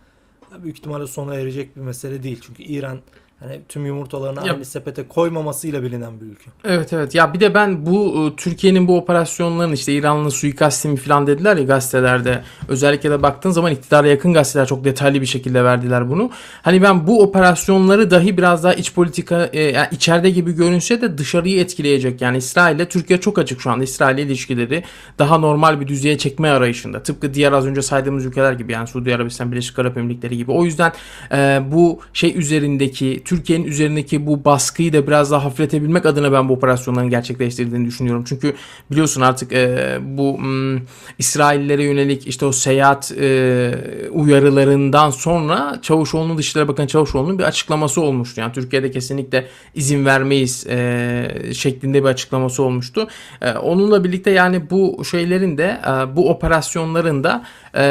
büyük 0.64 0.78
ihtimalle 0.78 1.08
sona 1.08 1.36
erecek 1.36 1.76
bir 1.76 1.82
mesele 1.82 2.24
değil. 2.24 2.40
Çünkü 2.42 2.64
İran 2.64 3.00
hani 3.39 3.62
tüm 3.70 3.86
yumurtalarını 3.86 4.48
Ya- 4.48 4.53
aynı 4.53 4.65
sepete 4.65 5.08
koymamasıyla 5.08 5.84
bilinen 5.84 6.22
bir 6.22 6.25
ülke. 6.25 6.50
Evet 6.63 6.94
evet 6.94 7.15
ya 7.15 7.34
bir 7.34 7.39
de 7.39 7.53
ben 7.53 7.86
bu 7.86 8.27
e, 8.27 8.36
Türkiye'nin 8.36 8.88
bu 8.88 8.98
operasyonların 8.98 9.72
işte 9.72 9.94
İran'la 9.94 10.29
suikastimi 10.32 10.98
falan 10.98 11.27
dediler 11.27 11.58
ya 11.58 11.63
gazetelerde 11.63 12.41
özellikle 12.67 13.12
de 13.12 13.24
baktığın 13.24 13.51
zaman 13.51 13.72
iktidara 13.72 14.08
yakın 14.08 14.34
gazeteler 14.34 14.65
çok 14.67 14.84
detaylı 14.84 15.22
bir 15.22 15.25
şekilde 15.25 15.63
verdiler 15.63 16.10
bunu. 16.10 16.29
Hani 16.62 16.82
ben 16.82 17.08
bu 17.08 17.22
operasyonları 17.24 18.12
dahi 18.12 18.38
biraz 18.38 18.63
daha 18.63 18.74
iç 18.74 18.94
politika 18.94 19.50
e, 19.53 19.62
yani 19.62 19.88
içeride 19.91 20.29
gibi 20.29 20.51
görünse 20.51 21.01
de 21.01 21.17
dışarıyı 21.17 21.60
etkileyecek. 21.60 22.22
Yani 22.22 22.38
İsrail 22.38 22.75
ile 22.75 22.89
Türkiye 22.89 23.20
çok 23.20 23.39
açık 23.39 23.62
şu 23.62 23.72
anda 23.72 23.84
İsrail 23.84 24.17
ilişkileri 24.17 24.84
daha 25.20 25.38
normal 25.38 25.82
bir 25.82 25.88
düzeye 25.88 26.17
çekme 26.17 26.50
arayışında. 26.50 27.03
Tıpkı 27.03 27.34
diğer 27.34 27.51
az 27.51 27.65
önce 27.65 27.82
saydığımız 27.82 28.25
ülkeler 28.25 28.53
gibi 28.53 28.72
yani 28.72 28.88
Suudi 28.88 29.15
Arabistan, 29.15 29.51
Birleşik 29.51 29.79
Arap 29.79 29.98
Emirlikleri 29.98 30.38
gibi. 30.38 30.51
O 30.51 30.65
yüzden 30.65 30.91
e, 31.32 31.62
bu 31.72 32.00
şey 32.13 32.38
üzerindeki 32.38 33.22
Türkiye'nin 33.27 33.65
üzerindeki 33.65 34.25
bu 34.25 34.46
baskıyı 34.46 34.93
da 34.93 35.07
biraz 35.07 35.31
daha 35.31 35.46
hafifletebilmek 35.46 36.05
adına 36.05 36.31
ben 36.31 36.50
bu 36.50 36.53
operasyonların 36.53 37.10
gerçekleştirdiğini 37.10 37.88
düşünüyorum. 37.88 38.24
Çünkü 38.27 38.53
biliyorsun 38.91 39.22
artık 39.22 39.53
e, 39.53 39.98
bu 40.01 40.38
m, 40.38 40.81
İsraillere 41.17 41.84
yönelik 41.84 42.27
işte 42.27 42.46
o 42.46 42.51
seyahat 42.51 43.12
e, 43.12 43.72
uyarılarından 44.12 45.10
sonra 45.10 45.79
Çavuşoğlu'nun 45.81 46.38
Dışişleri 46.38 46.67
Bakanı 46.67 46.88
Çavuşoğlu'nun 46.88 47.39
bir 47.39 47.43
açıklaması 47.43 48.01
olmuştu. 48.01 48.41
Yani 48.41 48.53
Türkiye'de 48.53 48.91
kesinlikle 48.91 49.48
izin 49.75 50.05
vermeyiz 50.05 50.67
e, 50.67 51.53
şeklinde 51.53 52.03
bir 52.03 52.10
açıklaması 52.10 52.63
olmuştu. 52.63 53.07
E, 53.41 53.51
onunla 53.51 54.03
birlikte 54.03 54.31
yani 54.31 54.69
bu 54.69 55.05
şeylerin 55.05 55.57
de 55.57 55.81
e, 55.88 56.15
bu 56.15 56.29
operasyonların 56.29 57.24
da 57.24 57.46
e, 57.75 57.84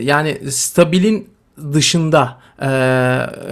yani 0.00 0.38
stabilin 0.50 1.28
dışında 1.72 2.44
e, 2.58 2.66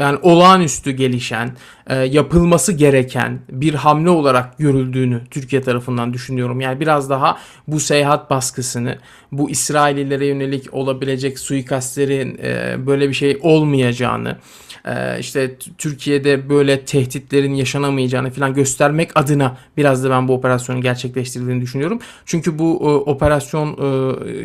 yani 0.00 0.18
olağanüstü 0.22 0.90
gelişen 0.90 1.56
e, 1.86 1.96
yapılması 1.96 2.72
gereken 2.72 3.38
bir 3.50 3.74
hamle 3.74 4.10
olarak 4.10 4.58
görüldüğünü 4.58 5.20
Türkiye 5.30 5.62
tarafından 5.62 6.12
düşünüyorum. 6.12 6.60
Yani 6.60 6.80
biraz 6.80 7.10
daha 7.10 7.38
bu 7.68 7.80
seyahat 7.80 8.30
baskısını 8.30 8.98
bu 9.32 9.50
İsraillilere 9.50 10.26
yönelik 10.26 10.74
olabilecek 10.74 11.38
suikastlerin 11.38 12.38
e, 12.42 12.74
böyle 12.86 13.08
bir 13.08 13.14
şey 13.14 13.38
olmayacağını 13.42 14.36
e, 14.84 15.18
işte 15.18 15.56
Türkiye'de 15.78 16.48
böyle 16.48 16.84
tehditlerin 16.84 17.54
yaşanamayacağını 17.54 18.30
falan 18.30 18.54
göstermek 18.54 19.10
adına 19.14 19.56
biraz 19.76 20.04
da 20.04 20.10
ben 20.10 20.28
bu 20.28 20.34
operasyonu 20.34 20.80
gerçekleştirdiğini 20.80 21.60
düşünüyorum. 21.60 21.98
Çünkü 22.26 22.58
bu 22.58 22.78
operasyon 23.06 23.78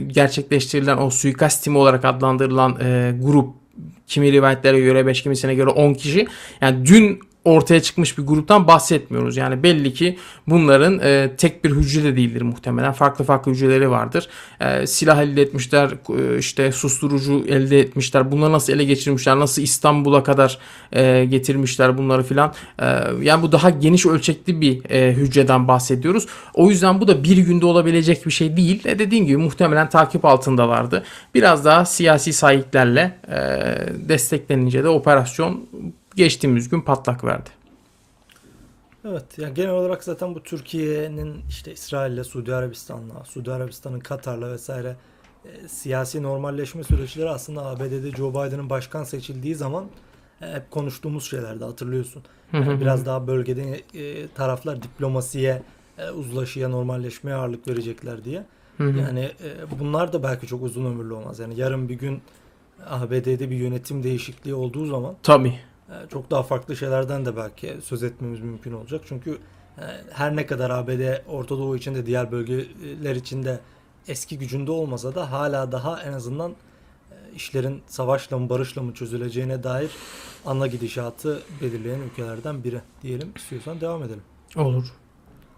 gerçekleştirilen 0.08 0.98
o 0.98 1.10
suikast 1.10 1.64
timi 1.64 1.78
olarak 1.78 2.06
adlandırılan 2.06 2.76
grup 3.22 3.67
kimi 4.08 4.32
rivayetlere 4.32 4.80
göre 4.80 5.06
5 5.06 5.24
kimisine 5.24 5.56
göre 5.56 5.70
10 5.70 5.94
kişi. 5.94 6.28
Yani 6.62 6.86
dün 6.86 7.20
ortaya 7.48 7.82
çıkmış 7.82 8.18
bir 8.18 8.24
gruptan 8.24 8.68
bahsetmiyoruz. 8.68 9.38
Yani 9.38 9.64
belli 9.64 9.94
ki 9.94 10.18
bunların 10.48 11.00
e, 11.00 11.32
tek 11.38 11.64
bir 11.64 11.72
hücre 11.72 12.04
de 12.04 12.16
değildir 12.16 12.42
muhtemelen. 12.42 12.92
Farklı 12.92 13.26
farklı 13.26 13.52
hücreleri 13.52 13.92
vardır. 13.92 14.30
E, 14.60 14.88
silah 14.88 15.22
elde 15.22 15.42
etmişler, 15.42 15.90
e, 16.20 16.38
işte 16.38 16.72
susturucu 16.72 17.46
elde 17.48 17.80
etmişler. 17.80 18.32
Bunları 18.32 18.52
nasıl 18.52 18.74
ele 18.74 18.84
geçirmişler, 18.84 19.40
nasıl 19.40 19.62
İstanbul'a 19.62 20.24
kadar 20.24 20.58
e, 20.92 21.26
getirmişler 21.26 21.98
bunları 21.98 22.24
filan. 22.24 22.54
E, 22.80 22.86
yani 23.22 23.42
bu 23.42 23.52
daha 23.52 23.70
geniş 23.70 24.06
ölçekli 24.06 24.62
bir 24.62 24.90
e, 24.90 25.14
hücreden 25.14 25.68
bahsediyoruz. 25.68 26.26
O 26.54 26.70
yüzden 26.70 27.02
bu 27.02 27.08
da 27.08 27.24
bir 27.24 27.38
günde 27.38 27.66
olabilecek 27.66 28.26
bir 28.26 28.32
şey 28.32 28.58
değil. 28.58 28.86
E, 28.86 29.00
dediğim 29.00 29.26
gibi 29.26 29.38
muhtemelen 29.38 29.90
takip 29.90 30.26
altındalardı. 30.26 31.04
Biraz 31.36 31.66
daha 31.66 31.86
siyasi 31.86 32.34
sahiplerle 32.34 33.18
e, 33.28 33.38
desteklenince 34.10 34.84
de 34.84 34.90
operasyon 34.90 35.68
geçtiğimiz 36.18 36.70
gün 36.70 36.82
patlak 36.82 37.24
verdi. 37.24 37.50
Evet 39.06 39.38
yani 39.38 39.54
genel 39.54 39.72
olarak 39.72 40.04
zaten 40.04 40.36
bu 40.36 40.44
Türkiye'nin 40.44 41.42
işte 41.50 41.74
İsrail'le, 41.74 42.24
Suudi 42.24 42.56
Arabistan'la, 42.56 43.24
Suudi 43.24 43.52
Arabistan'ın 43.52 44.00
Katar'la 44.00 44.52
vesaire 44.52 44.96
e, 45.46 45.68
siyasi 45.68 46.24
normalleşme 46.24 46.84
süreçleri 46.84 47.30
aslında 47.30 47.66
ABD'de 47.66 48.12
Joe 48.12 48.32
Biden'ın 48.32 48.70
başkan 48.70 49.04
seçildiği 49.04 49.56
zaman 49.56 49.86
e, 50.42 50.46
hep 50.54 50.72
konuştuğumuz 50.72 51.30
şeylerdi 51.30 51.64
hatırlıyorsun. 51.64 52.24
Yani 52.54 52.82
biraz 52.82 53.06
daha 53.06 53.28
bölgede 53.28 53.82
e, 53.94 54.28
taraflar 54.28 54.84
diplomasiye, 54.84 55.62
e, 55.98 56.10
uzlaşıya, 56.10 56.70
normalleşmeye 56.70 57.36
ağırlık 57.36 57.68
verecekler 57.68 58.24
diye. 58.24 58.46
Yani 58.80 59.20
e, 59.20 59.80
bunlar 59.80 60.14
da 60.14 60.24
belki 60.24 60.48
çok 60.48 60.64
uzun 60.64 60.86
ömürlü 60.86 61.14
olmaz. 61.14 61.40
Yani 61.40 61.60
yarın 61.60 61.90
bir 61.90 61.96
gün 61.96 62.22
ABD'de 62.86 63.50
bir 63.50 63.56
yönetim 63.56 64.04
değişikliği 64.04 64.54
olduğu 64.54 64.86
zaman 64.86 65.16
Tabii. 65.24 65.60
E, 65.90 65.94
çok 66.10 66.32
daha 66.32 66.44
farklı 66.44 66.76
şeylerden 66.76 67.26
de 67.26 67.36
belki 67.38 67.78
söz 67.84 68.04
etmemiz 68.04 68.40
mümkün 68.40 68.74
olacak. 68.74 69.02
Çünkü 69.08 69.38
e, 69.78 69.84
her 70.12 70.36
ne 70.36 70.46
kadar 70.46 70.70
ABD 70.70 71.28
Orta 71.28 71.58
Doğu 71.58 71.78
için 71.78 71.96
de 71.96 72.06
diğer 72.06 72.32
bölgeler 72.32 73.16
için 73.16 73.44
de 73.44 73.60
eski 74.08 74.38
gücünde 74.40 74.72
olmasa 74.72 75.16
da 75.16 75.32
hala 75.32 75.72
daha 75.72 76.02
en 76.04 76.14
azından 76.14 76.52
e, 76.52 76.56
işlerin 77.36 77.82
savaşla 77.88 78.38
mı 78.38 78.50
barışla 78.50 78.82
mı 78.82 78.94
çözüleceğine 78.94 79.64
dair 79.64 79.92
ana 80.46 80.68
gidişatı 80.68 81.42
belirleyen 81.62 82.00
ülkelerden 82.00 82.64
biri 82.64 82.82
diyelim. 83.02 83.32
İstiyorsan 83.36 83.82
devam 83.82 84.04
edelim. 84.04 84.24
Olur. 84.56 84.86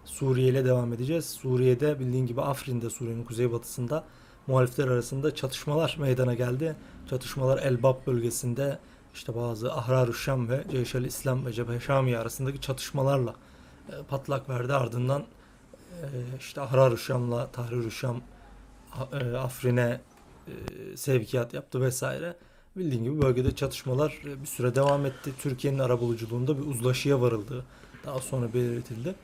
Suriye 0.05 0.47
ile 0.47 0.65
devam 0.65 0.93
edeceğiz. 0.93 1.25
Suriye'de 1.25 1.99
bildiğin 1.99 2.25
gibi 2.25 2.41
Afrin'de 2.41 2.89
Suriye'nin 2.89 3.23
kuzeybatısında 3.23 4.03
muhalifler 4.47 4.87
arasında 4.87 5.35
çatışmalar 5.35 5.97
meydana 5.99 6.33
geldi. 6.33 6.75
Çatışmalar 7.09 7.57
Elbap 7.57 8.07
bölgesinde 8.07 8.79
işte 9.13 9.35
bazı 9.35 9.73
Ahrar-ı 9.73 10.13
Şam 10.13 10.49
ve 10.49 10.63
Ceyşel 10.71 11.03
İslam 11.03 11.45
ve 11.45 11.53
Cephe 11.53 11.79
Şamiye 11.79 12.17
arasındaki 12.17 12.61
çatışmalarla 12.61 13.35
e, 13.89 14.03
patlak 14.09 14.49
verdi. 14.49 14.73
Ardından 14.73 15.23
e, 16.01 16.05
işte 16.39 16.61
Ahrar-ı 16.61 16.97
Şam'la 16.97 17.47
Tahrir-ı 17.51 17.91
Şam 17.91 18.21
e, 19.13 19.37
Afrin'e 19.37 20.01
e, 20.47 20.97
sevkiyat 20.97 21.53
yaptı 21.53 21.81
vesaire. 21.81 22.35
Bildiğin 22.77 23.03
gibi 23.03 23.21
bölgede 23.21 23.55
çatışmalar 23.55 24.21
e, 24.25 24.41
bir 24.41 24.47
süre 24.47 24.75
devam 24.75 25.05
etti. 25.05 25.33
Türkiye'nin 25.39 25.79
arabuluculuğunda 25.79 26.57
bir 26.57 26.65
uzlaşıya 26.65 27.21
varıldığı 27.21 27.65
daha 28.05 28.19
sonra 28.19 28.53
belirtildi. 28.53 29.15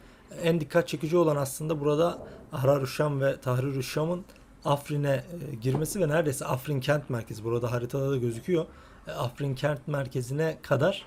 En 0.44 0.62
dikkat 0.62 0.88
çekici 0.88 1.18
olan 1.18 1.36
aslında 1.36 1.80
burada 1.80 2.28
Ahrar-ı 2.52 2.88
Şam 2.88 3.22
ve 3.22 3.42
Tahrir-ü 3.42 3.84
Şam'ın 3.84 4.26
Afrin'e 4.66 5.24
e, 5.52 5.56
girmesi 5.56 6.00
ve 6.00 6.08
neredeyse 6.08 6.46
Afrin 6.46 6.80
kent 6.80 7.10
merkezi 7.10 7.44
burada 7.44 7.72
haritada 7.72 8.12
da 8.12 8.18
gözüküyor. 8.18 8.66
Afrin 9.12 9.56
kent 9.56 9.88
merkezine 9.88 10.58
kadar 10.62 11.06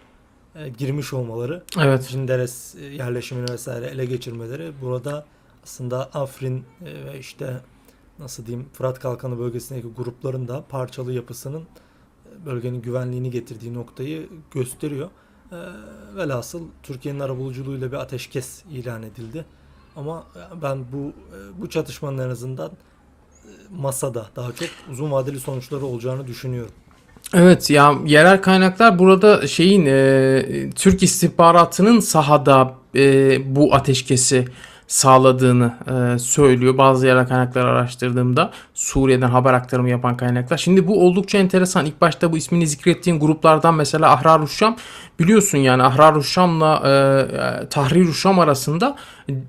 e, 0.55 0.69
girmiş 0.69 1.12
olmaları, 1.12 1.62
Evet. 1.78 2.09
Cinderes 2.09 2.75
e, 2.75 2.85
yerleşimini 2.85 3.52
vesaire 3.52 3.87
ele 3.87 4.05
geçirmeleri 4.05 4.73
burada 4.83 5.26
aslında 5.64 6.05
Afrin 6.14 6.64
e, 6.85 7.05
ve 7.05 7.19
işte 7.19 7.61
nasıl 8.19 8.47
diyeyim 8.47 8.69
Fırat 8.73 9.00
Kalkanı 9.00 9.38
bölgesindeki 9.38 9.88
grupların 9.88 10.49
da 10.49 10.64
parçalı 10.69 11.12
yapısının 11.12 11.62
e, 11.62 12.47
bölgenin 12.47 12.83
güvenliğini 12.83 13.31
getirdiği 13.31 13.75
noktayı 13.75 14.28
gösteriyor. 14.50 15.11
E, 15.52 15.57
velhasıl 16.17 16.62
Türkiye'nin 16.83 17.21
arabuluculuğuyla 17.21 17.93
bir 17.93 17.97
ateşkes 17.97 18.64
ilan 18.71 19.02
edildi. 19.02 19.45
Ama 19.97 20.26
ben 20.62 20.85
bu 20.93 21.12
bu 21.61 21.71
çatışmanın 21.71 22.19
en 22.19 22.31
azından 22.31 22.71
masada 23.71 24.26
daha 24.37 24.52
çok 24.52 24.69
uzun 24.90 25.11
vadeli 25.11 25.40
sonuçları 25.40 25.85
olacağını 25.87 26.26
düşünüyorum. 26.26 26.73
Evet 27.35 27.70
ya 27.70 27.94
yerel 28.06 28.42
kaynaklar 28.42 28.99
burada 28.99 29.47
şeyin 29.47 29.87
e, 29.87 30.70
Türk 30.75 31.02
istihbaratının 31.02 32.00
sahada 32.00 32.75
e, 32.94 33.56
bu 33.56 33.75
ateşkesi 33.75 34.44
sağladığını 34.87 35.73
e, 35.87 36.18
söylüyor. 36.18 36.78
Bazı 36.78 37.06
yerel 37.06 37.28
kaynaklar 37.28 37.66
araştırdığımda 37.66 38.50
Suriye'den 38.78 39.28
haber 39.28 39.54
aktarımı 39.54 39.90
yapan 39.90 40.16
kaynaklar. 40.16 40.58
Şimdi 40.58 40.87
bu 40.87 41.06
oldukça 41.06 41.38
enteresan. 41.38 41.87
İlk 41.87 42.00
başta 42.00 42.32
bu 42.32 42.37
ismini 42.37 42.66
zikrettiğin 42.66 43.20
gruplardan 43.20 43.75
mesela 43.75 44.12
Ahrar 44.12 44.47
Şam 44.47 44.76
biliyorsun 45.18 45.58
yani 45.58 45.82
Ahrar 45.82 46.23
Şam'la 46.23 46.82
e, 46.85 46.90
e, 46.90 47.68
Tahrir 47.68 48.12
Şam 48.12 48.38
arasında 48.38 48.97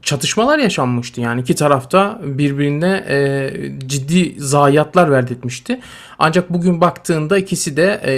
çatışmalar 0.02 0.60
yaşanmıştı. 0.60 1.22
Yani 1.22 1.42
iki 1.42 1.56
tarafta 1.56 2.20
birbirine 2.24 3.06
e, 3.10 3.52
ciddi 3.88 4.42
zayiatlar 4.42 5.12
verdetmişti. 5.12 5.80
Ancak 6.20 6.50
bugün 6.50 6.82
baktığında 6.82 7.38
ikisi 7.38 7.78
de 7.78 8.02
e, 8.06 8.14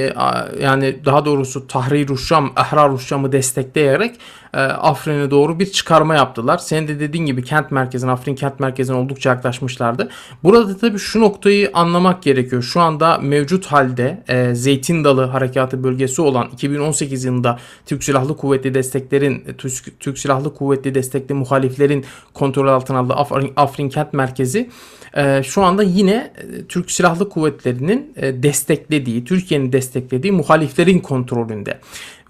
yani 0.64 1.06
daha 1.06 1.26
doğrusu 1.26 1.68
Tahrir 1.68 2.18
Şam, 2.18 2.52
Ahrar 2.56 2.98
Şam'ı 2.98 3.32
destekleyerek 3.32 4.16
e, 4.54 4.60
Afrin'e 4.60 5.32
doğru 5.32 5.60
bir 5.60 5.72
çıkarma 5.72 6.16
yaptılar. 6.16 6.58
Senin 6.58 6.88
de 6.88 7.00
dediğin 7.00 7.26
gibi 7.26 7.44
kent 7.44 7.72
merkezine, 7.72 8.12
Afrin 8.12 8.36
kent 8.36 8.60
merkezine 8.60 8.96
oldukça 8.96 9.30
yaklaşmışlardı. 9.30 10.10
Burada 10.44 10.78
tabii 10.78 11.00
şu 11.02 11.22
noktayı 11.22 11.70
anlamak 11.74 12.24
gerekiyor. 12.24 12.62
Şu 12.62 12.82
anda 12.82 13.18
mevcut 13.18 13.66
halde 13.66 14.24
e, 14.28 14.56
Zeytin 14.56 15.04
Dalı 15.04 15.26
Harekatı 15.26 15.84
bölgesi 15.84 16.22
olan 16.22 16.50
2018 16.54 17.24
yılında 17.24 17.60
Türk 17.86 18.04
Silahlı 18.04 18.38
Kuvvetli 18.38 18.74
desteklerin 18.74 19.44
Türk, 19.58 20.00
Türk 20.00 20.20
Silahlı 20.20 20.56
Kuvvetli 20.56 20.96
destekli 20.96 21.34
muhaliflerin 21.34 22.06
kontrol 22.34 22.68
altına 22.68 23.00
aldığı 23.00 23.14
Afrin, 23.14 23.54
Afrin 23.56 23.90
kent 23.90 24.14
merkezi 24.14 24.70
e, 25.18 25.44
şu 25.44 25.64
anda 25.64 25.84
yine 25.84 26.32
e, 26.38 26.66
Türk 26.66 26.92
Silahlı 26.92 27.30
Kuvvetleri'nin 27.30 28.14
e, 28.16 28.44
desteklediği, 28.44 29.26
Türkiye'nin 29.26 29.72
desteklediği 29.72 30.32
muhaliflerin 30.32 31.00
kontrolünde. 31.00 31.80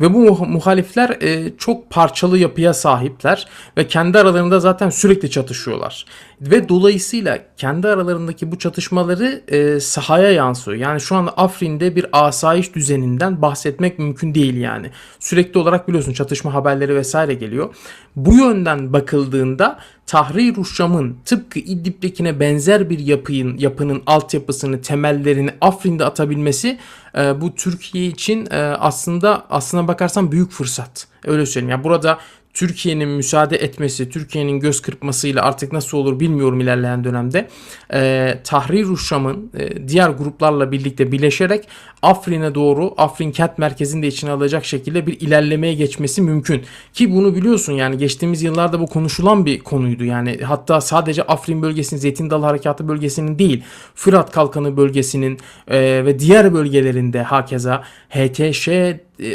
Ve 0.02 0.14
bu 0.14 0.26
muh- 0.26 0.48
muhalifler 0.48 1.10
e, 1.10 1.58
çok 1.58 1.90
parçalı 1.90 2.38
yapıya 2.38 2.74
sahipler 2.74 3.48
ve 3.78 3.88
kendi 3.88 4.20
aralarında 4.20 4.60
zaten 4.60 4.90
sürekli 4.90 5.30
çatışıyorlar. 5.30 6.06
Ve 6.42 6.70
dolayısıyla 6.70 7.40
kendi 7.58 7.88
aralarındaki 7.88 8.52
bu 8.52 8.60
çatışmaları 8.60 9.42
e, 9.48 9.80
sahaya 9.80 10.32
yansıyor. 10.32 10.78
Yani 10.78 11.02
şu 11.02 11.16
anda 11.16 11.32
Afrin'de 11.32 11.96
bir 11.96 12.06
asayiş 12.12 12.76
düzeninden 12.76 13.42
bahsetmek 13.42 14.00
mümkün 14.00 14.36
değil 14.36 14.58
yani. 14.58 14.90
Sürekli 15.20 15.60
olarak 15.60 15.88
biliyorsun 15.88 16.14
çatışma 16.14 16.54
haberleri 16.54 16.96
vesaire 16.96 17.34
geliyor. 17.34 17.76
Bu 18.16 18.34
yönden 18.34 18.94
bakıldığında 18.94 19.80
Tahrir 20.06 20.64
Şam'ın 20.64 21.18
tıpkı 21.26 21.60
İdlib'dekine 21.60 22.40
benzer 22.40 22.90
bir 22.90 23.00
yapının 23.00 23.58
yapının 23.58 24.04
altyapısını, 24.06 24.82
temellerini 24.82 25.52
Afrin'de 25.62 26.06
atabilmesi 26.06 26.78
bu 27.16 27.56
Türkiye 27.56 28.06
için 28.08 28.48
e, 28.52 28.58
aslında 28.58 29.46
aslına 29.50 29.88
bakarsan 29.88 30.32
büyük 30.32 30.52
fırsat. 30.52 31.08
Öyle 31.26 31.46
söyleyeyim. 31.46 31.70
Yani 31.70 31.84
burada 31.84 32.20
Türkiye'nin 32.54 33.10
müsaade 33.10 33.58
etmesi, 33.58 34.10
Türkiye'nin 34.10 34.60
göz 34.60 34.82
kırpmasıyla 34.82 35.44
artık 35.44 35.74
nasıl 35.74 35.98
olur 35.98 36.20
bilmiyorum 36.20 36.60
ilerleyen 36.60 37.04
dönemde. 37.04 37.48
E, 37.94 38.38
Tahrir 38.44 38.98
Şam'ın 38.98 39.52
e, 39.58 39.88
diğer 39.88 40.10
gruplarla 40.10 40.72
birlikte 40.72 41.12
birleşerek 41.12 41.68
Afrin'e 42.02 42.56
doğru, 42.56 42.94
Afrin 42.98 43.32
kent 43.32 43.58
merkezini 43.58 44.04
de 44.04 44.08
içine 44.08 44.32
alacak 44.32 44.66
şekilde 44.66 45.08
bir 45.08 45.20
ilerlemeye 45.20 45.74
geçmesi 45.74 46.22
mümkün. 46.22 46.62
Ki 46.94 47.12
bunu 47.12 47.36
biliyorsun 47.36 47.74
yani 47.74 47.98
geçtiğimiz 47.98 48.44
yıllarda 48.44 48.80
bu 48.80 48.88
konuşulan 48.88 49.46
bir 49.46 49.60
konuydu. 49.60 50.04
Yani 50.04 50.40
hatta 50.44 50.82
sadece 50.82 51.24
Afrin 51.24 51.62
bölgesinin, 51.62 52.02
Zeytin 52.02 52.30
Dalı 52.30 52.46
Harekatı 52.46 52.88
bölgesinin 52.88 53.40
değil, 53.40 53.64
Fırat 53.96 54.32
Kalkanı 54.32 54.78
bölgesinin 54.78 55.40
e, 55.68 56.06
ve 56.06 56.20
diğer 56.20 56.54
bölgelerinde 56.54 57.24
hakeza 57.24 57.84
HTŞ 58.10 58.70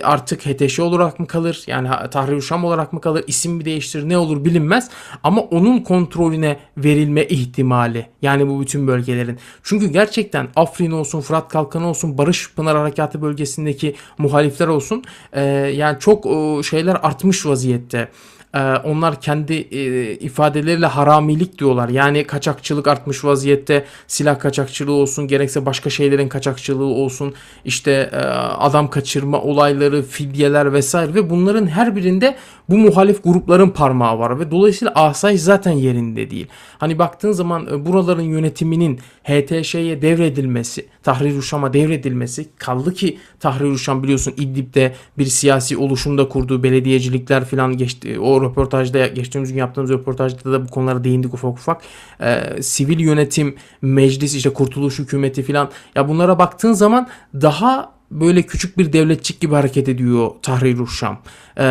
artık 0.03 0.47
HTŞ 0.47 0.81
olarak 0.81 1.21
mı 1.21 1.27
kalır? 1.27 1.65
Yani 1.67 1.89
Tahrir 2.11 2.41
Şam 2.41 2.65
olarak 2.65 2.93
mı 2.93 3.01
kalır? 3.01 3.25
İsim 3.27 3.53
mi 3.53 3.65
değiştirir? 3.65 4.09
Ne 4.09 4.19
olur 4.19 4.45
bilinmez. 4.45 4.91
Ama 5.23 5.41
onun 5.41 5.79
kontrolüne 5.79 6.59
verilme 6.77 7.25
ihtimali. 7.25 8.07
Yani 8.23 8.49
bu 8.49 8.61
bütün 8.61 8.87
bölgelerin. 8.87 9.39
Çünkü 9.63 9.87
gerçekten 9.87 10.49
Afrin 10.57 10.91
olsun, 10.91 11.21
Fırat 11.21 11.49
Kalkanı 11.49 11.89
olsun, 11.89 12.19
Barış 12.19 12.55
Pınar 12.55 12.77
Harekatı 12.77 13.23
bölgesindeki 13.23 13.95
muhalifler 14.19 14.69
olsun. 14.69 15.05
e, 15.33 15.43
yani 15.77 15.99
çok 16.01 16.27
e, 16.27 16.63
şeyler 16.63 16.95
artmış 17.03 17.47
vaziyette. 17.47 18.09
Ee, 18.57 18.77
onlar 18.85 19.21
kendi 19.21 19.55
e, 19.55 20.13
ifadeleriyle 20.13 20.87
haramilik 20.87 21.59
diyorlar. 21.59 21.89
Yani 21.89 22.25
kaçakçılık 22.25 22.89
artmış 22.89 23.25
vaziyette. 23.25 23.85
Silah 24.07 24.39
kaçakçılığı 24.39 24.93
olsun, 24.93 25.29
gerekse 25.29 25.67
başka 25.67 25.91
şeylerin 25.91 26.29
kaçakçılığı 26.29 26.85
olsun. 26.85 27.35
işte 27.65 28.11
e, 28.13 28.17
adam 28.17 28.91
kaçırma 28.91 29.43
olayları, 29.43 30.03
fidyeler 30.03 30.73
vesaire 30.73 31.15
ve 31.15 31.31
bunların 31.31 31.67
her 31.67 31.97
birinde 31.97 32.37
bu 32.69 32.79
muhalif 32.79 33.25
grupların 33.25 33.71
parmağı 33.71 34.19
var 34.19 34.41
ve 34.41 34.51
dolayısıyla 34.51 34.95
asayiş 34.95 35.41
zaten 35.43 35.73
yerinde 35.73 36.31
değil. 36.31 36.47
Hani 36.79 36.99
baktığın 36.99 37.33
zaman 37.33 37.67
e, 37.67 37.87
buraların 37.87 38.23
yönetiminin 38.23 39.01
HTŞ'ye 39.25 40.03
devredilmesi, 40.03 40.87
Tahrir 41.07 41.43
Şam'a 41.43 41.73
devredilmesi 41.73 42.47
kaldı 42.59 42.95
ki 42.95 43.19
Tahrir 43.41 43.79
Şam 43.79 44.03
biliyorsun 44.03 44.35
İdlib'de 44.37 44.95
bir 45.19 45.25
siyasi 45.25 45.77
oluşumda 45.77 46.29
kurduğu 46.29 46.63
belediyecilikler 46.63 47.45
falan 47.45 47.77
geçti. 47.77 48.21
O 48.21 48.43
röportajda 48.43 49.07
geçtiğimiz 49.07 49.53
gün 49.53 49.59
yaptığımız 49.59 49.91
röportajda 49.91 50.53
da 50.53 50.65
bu 50.65 50.71
konulara 50.71 51.05
değindik 51.05 51.35
ufak 51.35 51.53
ufak. 51.53 51.83
Ee, 52.21 52.63
sivil 52.63 53.01
yönetim, 53.01 53.55
meclis 53.83 54.35
işte 54.35 54.51
kurtuluş 54.51 54.99
hükümeti 54.99 55.43
falan 55.43 55.71
ya 55.95 56.09
bunlara 56.09 56.39
baktığın 56.39 56.73
zaman 56.73 57.09
daha 57.35 57.93
böyle 58.11 58.43
küçük 58.43 58.79
bir 58.79 58.93
devletçik 58.93 59.41
gibi 59.41 59.55
hareket 59.55 59.89
ediyor 59.89 60.31
Tahrir 60.43 60.87
Şam. 60.87 61.19
Ee, 61.59 61.63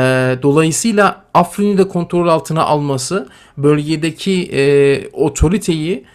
dolayısıyla 0.41 1.25
Afrin'i 1.33 1.77
de 1.77 1.87
kontrol 1.87 2.27
altına 2.27 2.63
alması 2.63 3.29
bölgedeki 3.57 4.49
e, 4.53 5.09
otoriteyi 5.09 6.05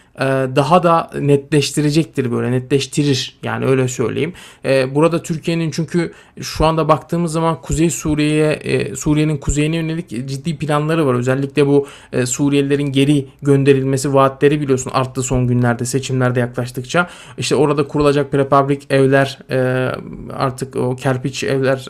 daha 0.56 0.82
da 0.82 1.10
netleştirecektir 1.20 2.32
böyle 2.32 2.50
netleştirir 2.50 3.38
yani 3.42 3.64
öyle 3.64 3.88
söyleyeyim. 3.88 4.32
E, 4.64 4.94
burada 4.94 5.22
Türkiye'nin 5.22 5.70
çünkü 5.70 6.12
şu 6.40 6.66
anda 6.66 6.88
baktığımız 6.88 7.32
zaman 7.32 7.60
Kuzey 7.60 7.90
Suriye'ye 7.90 8.52
e, 8.52 8.96
Suriye'nin 8.96 9.36
kuzeyine 9.36 9.76
yönelik 9.76 10.08
ciddi 10.08 10.58
planları 10.58 11.06
var. 11.06 11.14
Özellikle 11.14 11.66
bu 11.66 11.86
e, 12.12 12.26
Suriyelilerin 12.26 12.92
geri 12.92 13.26
gönderilmesi 13.42 14.14
vaatleri 14.14 14.60
biliyorsun 14.60 14.90
arttı 14.94 15.22
son 15.22 15.46
günlerde 15.46 15.84
seçimlerde 15.84 16.40
yaklaştıkça. 16.40 17.08
İşte 17.38 17.54
orada 17.54 17.88
kurulacak 17.88 18.32
prefabrik 18.32 18.92
evler 18.92 19.38
e, 19.50 19.90
artık 20.32 20.76
o 20.76 20.96
kerpiç 20.96 21.44
evler 21.44 21.86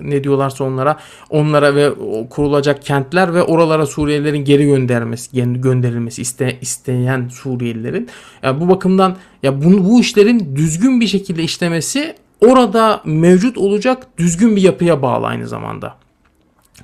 ne 0.00 0.24
diyorlarsa 0.24 0.64
onlara 0.64 0.96
onlara 1.30 1.74
ve 1.74 1.90
kurulacak 2.30 2.82
kentler 2.82 3.34
ve 3.34 3.42
oralara 3.42 3.86
Suriyelilerin 3.86 4.44
geri 4.44 4.66
göndermesi 4.66 5.36
gö- 5.36 5.60
gönderilmesi 5.60 6.22
iste, 6.22 6.58
isteyen 6.60 7.28
Suriyelilerin. 7.28 7.63
Ya 8.42 8.60
bu 8.60 8.68
bakımdan 8.68 9.16
ya 9.42 9.62
bu, 9.64 9.84
bu 9.84 10.00
işlerin 10.00 10.56
düzgün 10.56 11.00
bir 11.00 11.06
şekilde 11.06 11.42
işlemesi 11.42 12.14
orada 12.40 13.00
mevcut 13.04 13.58
olacak 13.58 14.06
düzgün 14.18 14.56
bir 14.56 14.62
yapıya 14.62 15.02
bağlı 15.02 15.26
aynı 15.26 15.48
zamanda. 15.48 15.96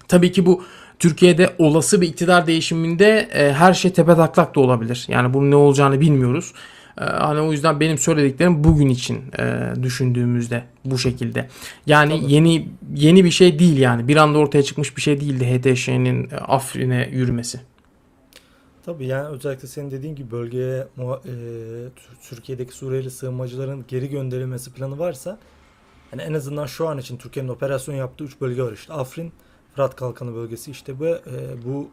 Tabii 0.08 0.32
ki 0.32 0.46
bu 0.46 0.62
Türkiye'de 0.98 1.50
olası 1.58 2.00
bir 2.00 2.08
iktidar 2.08 2.46
değişiminde 2.46 3.28
e, 3.32 3.52
her 3.52 3.74
şey 3.74 3.92
tepe 3.92 4.14
taklak 4.14 4.54
da 4.54 4.60
olabilir. 4.60 5.06
Yani 5.08 5.34
bunun 5.34 5.50
ne 5.50 5.56
olacağını 5.56 6.00
bilmiyoruz. 6.00 6.52
E, 7.00 7.04
hani 7.04 7.40
o 7.40 7.52
yüzden 7.52 7.80
benim 7.80 7.98
söylediklerim 7.98 8.64
bugün 8.64 8.88
için 8.88 9.18
e, 9.38 9.72
düşündüğümüzde 9.82 10.64
bu 10.84 10.98
şekilde. 10.98 11.48
Yani 11.86 12.20
Tabii. 12.20 12.32
yeni 12.32 12.68
yeni 12.94 13.24
bir 13.24 13.30
şey 13.30 13.58
değil 13.58 13.78
yani. 13.78 14.08
Bir 14.08 14.16
anda 14.16 14.38
ortaya 14.38 14.62
çıkmış 14.62 14.96
bir 14.96 15.02
şey 15.02 15.20
değildi 15.20 15.44
HTŞ'nin 15.44 16.30
e, 16.30 16.36
Afrin'e 16.36 17.08
yürümesi. 17.12 17.60
Tabii 18.86 19.06
yani 19.06 19.28
özellikle 19.28 19.68
senin 19.68 19.90
dediğin 19.90 20.14
gibi 20.14 20.30
bölgeye 20.30 20.86
muha- 20.98 21.20
e, 21.26 21.32
Tür- 21.96 22.16
Türkiye'deki 22.28 22.72
Suriyeli 22.72 23.10
sığınmacıların 23.10 23.84
geri 23.88 24.08
gönderilmesi 24.10 24.72
planı 24.72 24.98
varsa 24.98 25.38
yani 26.12 26.22
en 26.22 26.34
azından 26.34 26.66
şu 26.66 26.88
an 26.88 26.98
için 26.98 27.16
Türkiye'nin 27.16 27.48
operasyon 27.50 27.94
yaptığı 27.94 28.24
3 28.24 28.40
bölge 28.40 28.62
var 28.62 28.72
işte 28.72 28.92
Afrin, 28.92 29.32
Fırat 29.74 29.96
Kalkanı 29.96 30.34
bölgesi 30.34 30.70
işte 30.70 30.98
bu 30.98 31.06
e, 31.06 31.18
bu 31.64 31.90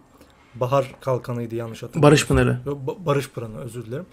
Bahar 0.56 0.96
Kalkanı'ydı 1.02 1.56
yanlış 1.56 1.84
hatırlamıyorsam. 1.84 2.12
Barış 2.12 2.28
Pınarı. 2.28 2.60
Ba- 2.66 3.06
Barış 3.06 3.30
Pınarı 3.30 3.58
özür 3.64 3.86
dilerim. 3.86 4.06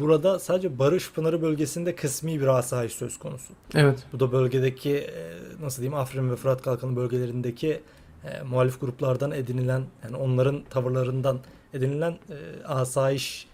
Burada 0.00 0.38
sadece 0.38 0.78
Barış 0.78 1.12
Pınarı 1.12 1.42
bölgesinde 1.42 1.94
kısmi 1.94 2.40
bir 2.40 2.46
asayiş 2.46 2.92
söz 2.92 3.18
konusu. 3.18 3.52
Evet. 3.74 4.06
Bu 4.12 4.20
da 4.20 4.32
bölgedeki 4.32 4.96
e, 4.96 5.32
nasıl 5.62 5.82
diyeyim 5.82 5.98
Afrin 6.00 6.30
ve 6.30 6.36
Fırat 6.36 6.62
Kalkanı 6.62 6.96
bölgelerindeki 6.96 7.80
e, 8.24 8.42
muhalif 8.42 8.80
gruplardan 8.80 9.30
edinilen 9.30 9.82
yani 10.04 10.16
onların 10.16 10.62
tavırlarından 10.70 11.38
edinilen 11.74 12.12
e, 12.12 12.64
asayiş 12.64 13.46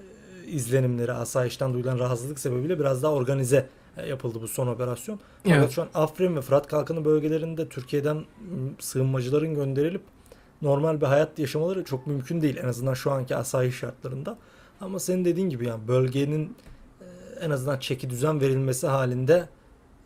e, 0.00 0.04
izlenimleri, 0.46 1.12
asayişten 1.12 1.72
duyulan 1.72 1.98
rahatsızlık 1.98 2.38
sebebiyle 2.38 2.78
biraz 2.78 3.02
daha 3.02 3.12
organize 3.12 3.68
e, 3.96 4.08
yapıldı 4.08 4.38
bu 4.42 4.48
son 4.48 4.66
operasyon. 4.66 5.20
Fakat 5.42 5.58
Evet. 5.58 5.70
şu 5.70 5.82
an 5.82 5.88
Afrin 5.94 6.36
ve 6.36 6.40
Fırat 6.40 6.66
Kalkanı 6.66 7.04
bölgelerinde 7.04 7.68
Türkiye'den 7.68 8.24
sığınmacıların 8.78 9.54
gönderilip 9.54 10.02
normal 10.62 11.00
bir 11.00 11.06
hayat 11.06 11.38
yaşamaları 11.38 11.84
çok 11.84 12.06
mümkün 12.06 12.40
değil 12.40 12.56
en 12.56 12.68
azından 12.68 12.94
şu 12.94 13.12
anki 13.12 13.36
asayiş 13.36 13.76
şartlarında. 13.76 14.38
Ama 14.80 14.98
senin 14.98 15.24
dediğin 15.24 15.48
gibi 15.48 15.66
yani 15.66 15.88
bölgenin 15.88 16.56
e, 17.00 17.04
en 17.40 17.50
azından 17.50 17.78
çeki 17.78 18.10
düzen 18.10 18.40
verilmesi 18.40 18.86
halinde 18.86 19.48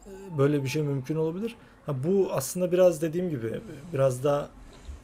e, 0.07 0.39
böyle 0.39 0.65
bir 0.65 0.69
şey 0.69 0.83
mümkün 0.83 1.17
olabilir. 1.17 1.57
Ha, 1.89 1.95
bu 2.05 2.29
aslında 2.33 2.73
biraz 2.73 3.03
dediğim 3.03 3.31
gibi 3.31 3.61
biraz 3.93 4.25
da 4.25 4.49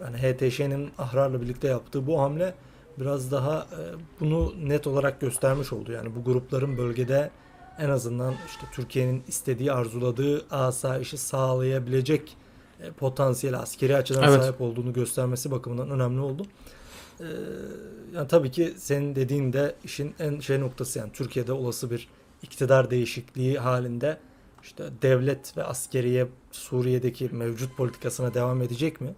yani 0.01 0.16
HTŞ'nin 0.16 0.90
Ahrar'la 0.99 1.42
birlikte 1.42 1.68
yaptığı 1.68 2.07
bu 2.07 2.20
hamle 2.20 2.55
biraz 2.99 3.33
daha 3.33 3.59
e, 3.59 3.81
bunu 4.20 4.55
net 4.68 4.87
olarak 4.87 5.20
göstermiş 5.20 5.73
oldu. 5.73 5.92
Yani 5.92 6.09
bu 6.16 6.25
grupların 6.25 6.79
bölgede 6.79 7.31
en 7.79 7.88
azından 7.88 8.35
işte 8.47 8.66
Türkiye'nin 8.73 9.23
istediği, 9.29 9.73
arzuladığı 9.73 10.44
asayişi 10.51 11.18
sağlayabilecek 11.18 12.37
e, 12.81 12.90
potansiyel 12.90 13.59
askeri 13.59 13.97
açıdan 13.97 14.23
Evet. 14.23 14.42
sahip 14.42 14.61
olduğunu 14.61 14.92
göstermesi 14.92 15.51
bakımından 15.51 15.90
önemli 15.90 16.20
oldu. 16.20 16.47
Ee, 17.20 17.25
yani 18.14 18.29
tabii 18.29 18.51
ki 18.51 18.75
senin 18.77 19.14
dediğin 19.14 19.53
de 19.53 19.75
işin 19.85 20.14
en 20.18 20.40
şey 20.40 20.61
noktası 20.61 20.99
yani 20.99 21.12
Türkiye'de 21.12 21.53
olası 21.53 21.90
bir 21.90 22.09
iktidar 22.42 22.90
değişikliği 22.90 23.59
halinde 23.59 24.18
işte 24.64 24.85
devlet 25.03 25.57
ve 25.57 25.64
askeriye 25.64 26.27
Suriye'deki 26.53 27.29
mevcut 27.33 27.77
politikasına 27.77 28.35
devam 28.35 28.62
edecek 28.62 29.00
mi? 29.00 29.14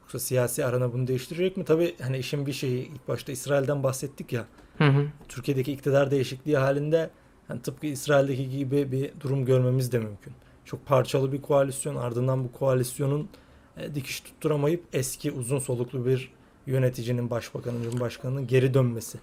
Yoksa 0.00 0.18
siyasi 0.18 0.64
arana 0.64 0.92
bunu 0.92 1.06
değiştirecek 1.06 1.56
mi? 1.56 1.64
Tabii 1.64 1.94
hani 2.02 2.18
işin 2.18 2.46
bir 2.46 2.52
şeyi 2.52 2.88
ilk 2.88 3.08
başta 3.08 3.32
İsrail'den 3.32 3.82
bahsettik 3.82 4.32
ya. 4.32 4.46
Hı 4.78 4.84
hı. 4.84 5.06
Türkiye'deki 5.28 5.72
iktidar 5.72 6.10
değişikliği 6.10 6.58
halinde 6.58 7.10
hani 7.48 7.62
tıpkı 7.62 7.86
İsrail'deki 7.86 8.50
gibi 8.50 8.92
bir 8.92 9.10
durum 9.20 9.44
görmemiz 9.44 9.92
de 9.92 9.98
mümkün. 9.98 10.32
Çok 10.64 10.86
parçalı 10.86 11.32
bir 11.32 11.42
koalisyon 11.42 11.96
ardından 11.96 12.44
bu 12.44 12.52
koalisyonun 12.52 13.28
e, 13.76 13.94
dikiş 13.94 14.20
tutturamayıp 14.20 14.84
eski 14.92 15.32
uzun 15.32 15.58
soluklu 15.58 16.06
bir 16.06 16.32
yöneticinin, 16.66 17.30
başbakanın, 17.30 17.82
cumhurbaşkanının 17.82 18.46
geri 18.46 18.74
dönmesi. 18.74 19.18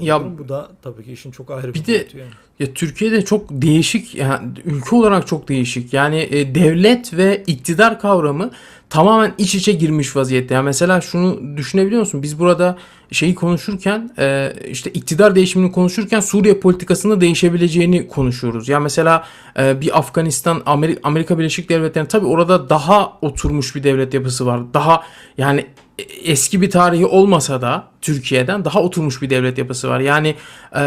Ya- 0.00 0.38
bu 0.38 0.48
da 0.48 0.68
tabii 0.82 1.04
ki 1.04 1.12
işin 1.12 1.30
çok 1.30 1.50
ayrı 1.50 1.74
bir, 1.74 1.80
Bir 1.80 1.86
de- 1.86 1.92
yani. 2.18 2.30
Ya 2.58 2.66
Türkiye'de 2.74 3.24
çok 3.24 3.44
değişik 3.50 4.14
yani 4.14 4.48
ülke 4.64 4.96
olarak 4.96 5.26
çok 5.26 5.48
değişik. 5.48 5.92
Yani 5.92 6.28
e, 6.30 6.54
devlet 6.54 7.14
ve 7.16 7.42
iktidar 7.46 8.00
kavramı 8.00 8.50
tamamen 8.90 9.32
iç 9.38 9.54
içe 9.54 9.72
girmiş 9.72 10.16
vaziyette. 10.16 10.54
Yani 10.54 10.64
mesela 10.64 11.00
şunu 11.00 11.56
düşünebiliyor 11.56 12.00
musun? 12.00 12.22
Biz 12.22 12.38
burada 12.38 12.78
şeyi 13.12 13.34
konuşurken 13.34 14.10
e, 14.18 14.52
işte 14.70 14.90
iktidar 14.90 15.34
değişimini 15.34 15.72
konuşurken 15.72 16.20
Suriye 16.20 16.54
politikasında 16.60 17.20
değişebileceğini 17.20 18.08
konuşuyoruz. 18.08 18.68
Ya 18.68 18.80
mesela 18.80 19.24
e, 19.58 19.80
bir 19.80 19.98
Afganistan 19.98 20.60
Ameri- 20.66 20.98
Amerika 21.02 21.38
Birleşik 21.38 21.68
Devletleri 21.68 22.08
tabii 22.08 22.26
orada 22.26 22.68
daha 22.68 23.12
oturmuş 23.22 23.74
bir 23.76 23.82
devlet 23.82 24.14
yapısı 24.14 24.46
var. 24.46 24.60
Daha 24.74 25.02
yani 25.38 25.66
e, 25.98 26.02
eski 26.02 26.60
bir 26.60 26.70
tarihi 26.70 27.06
olmasa 27.06 27.62
da 27.62 27.84
Türkiye'den 28.02 28.64
daha 28.64 28.82
oturmuş 28.82 29.22
bir 29.22 29.30
devlet 29.30 29.58
yapısı 29.58 29.88
var. 29.88 30.00
Yani 30.00 30.34
e, 30.76 30.80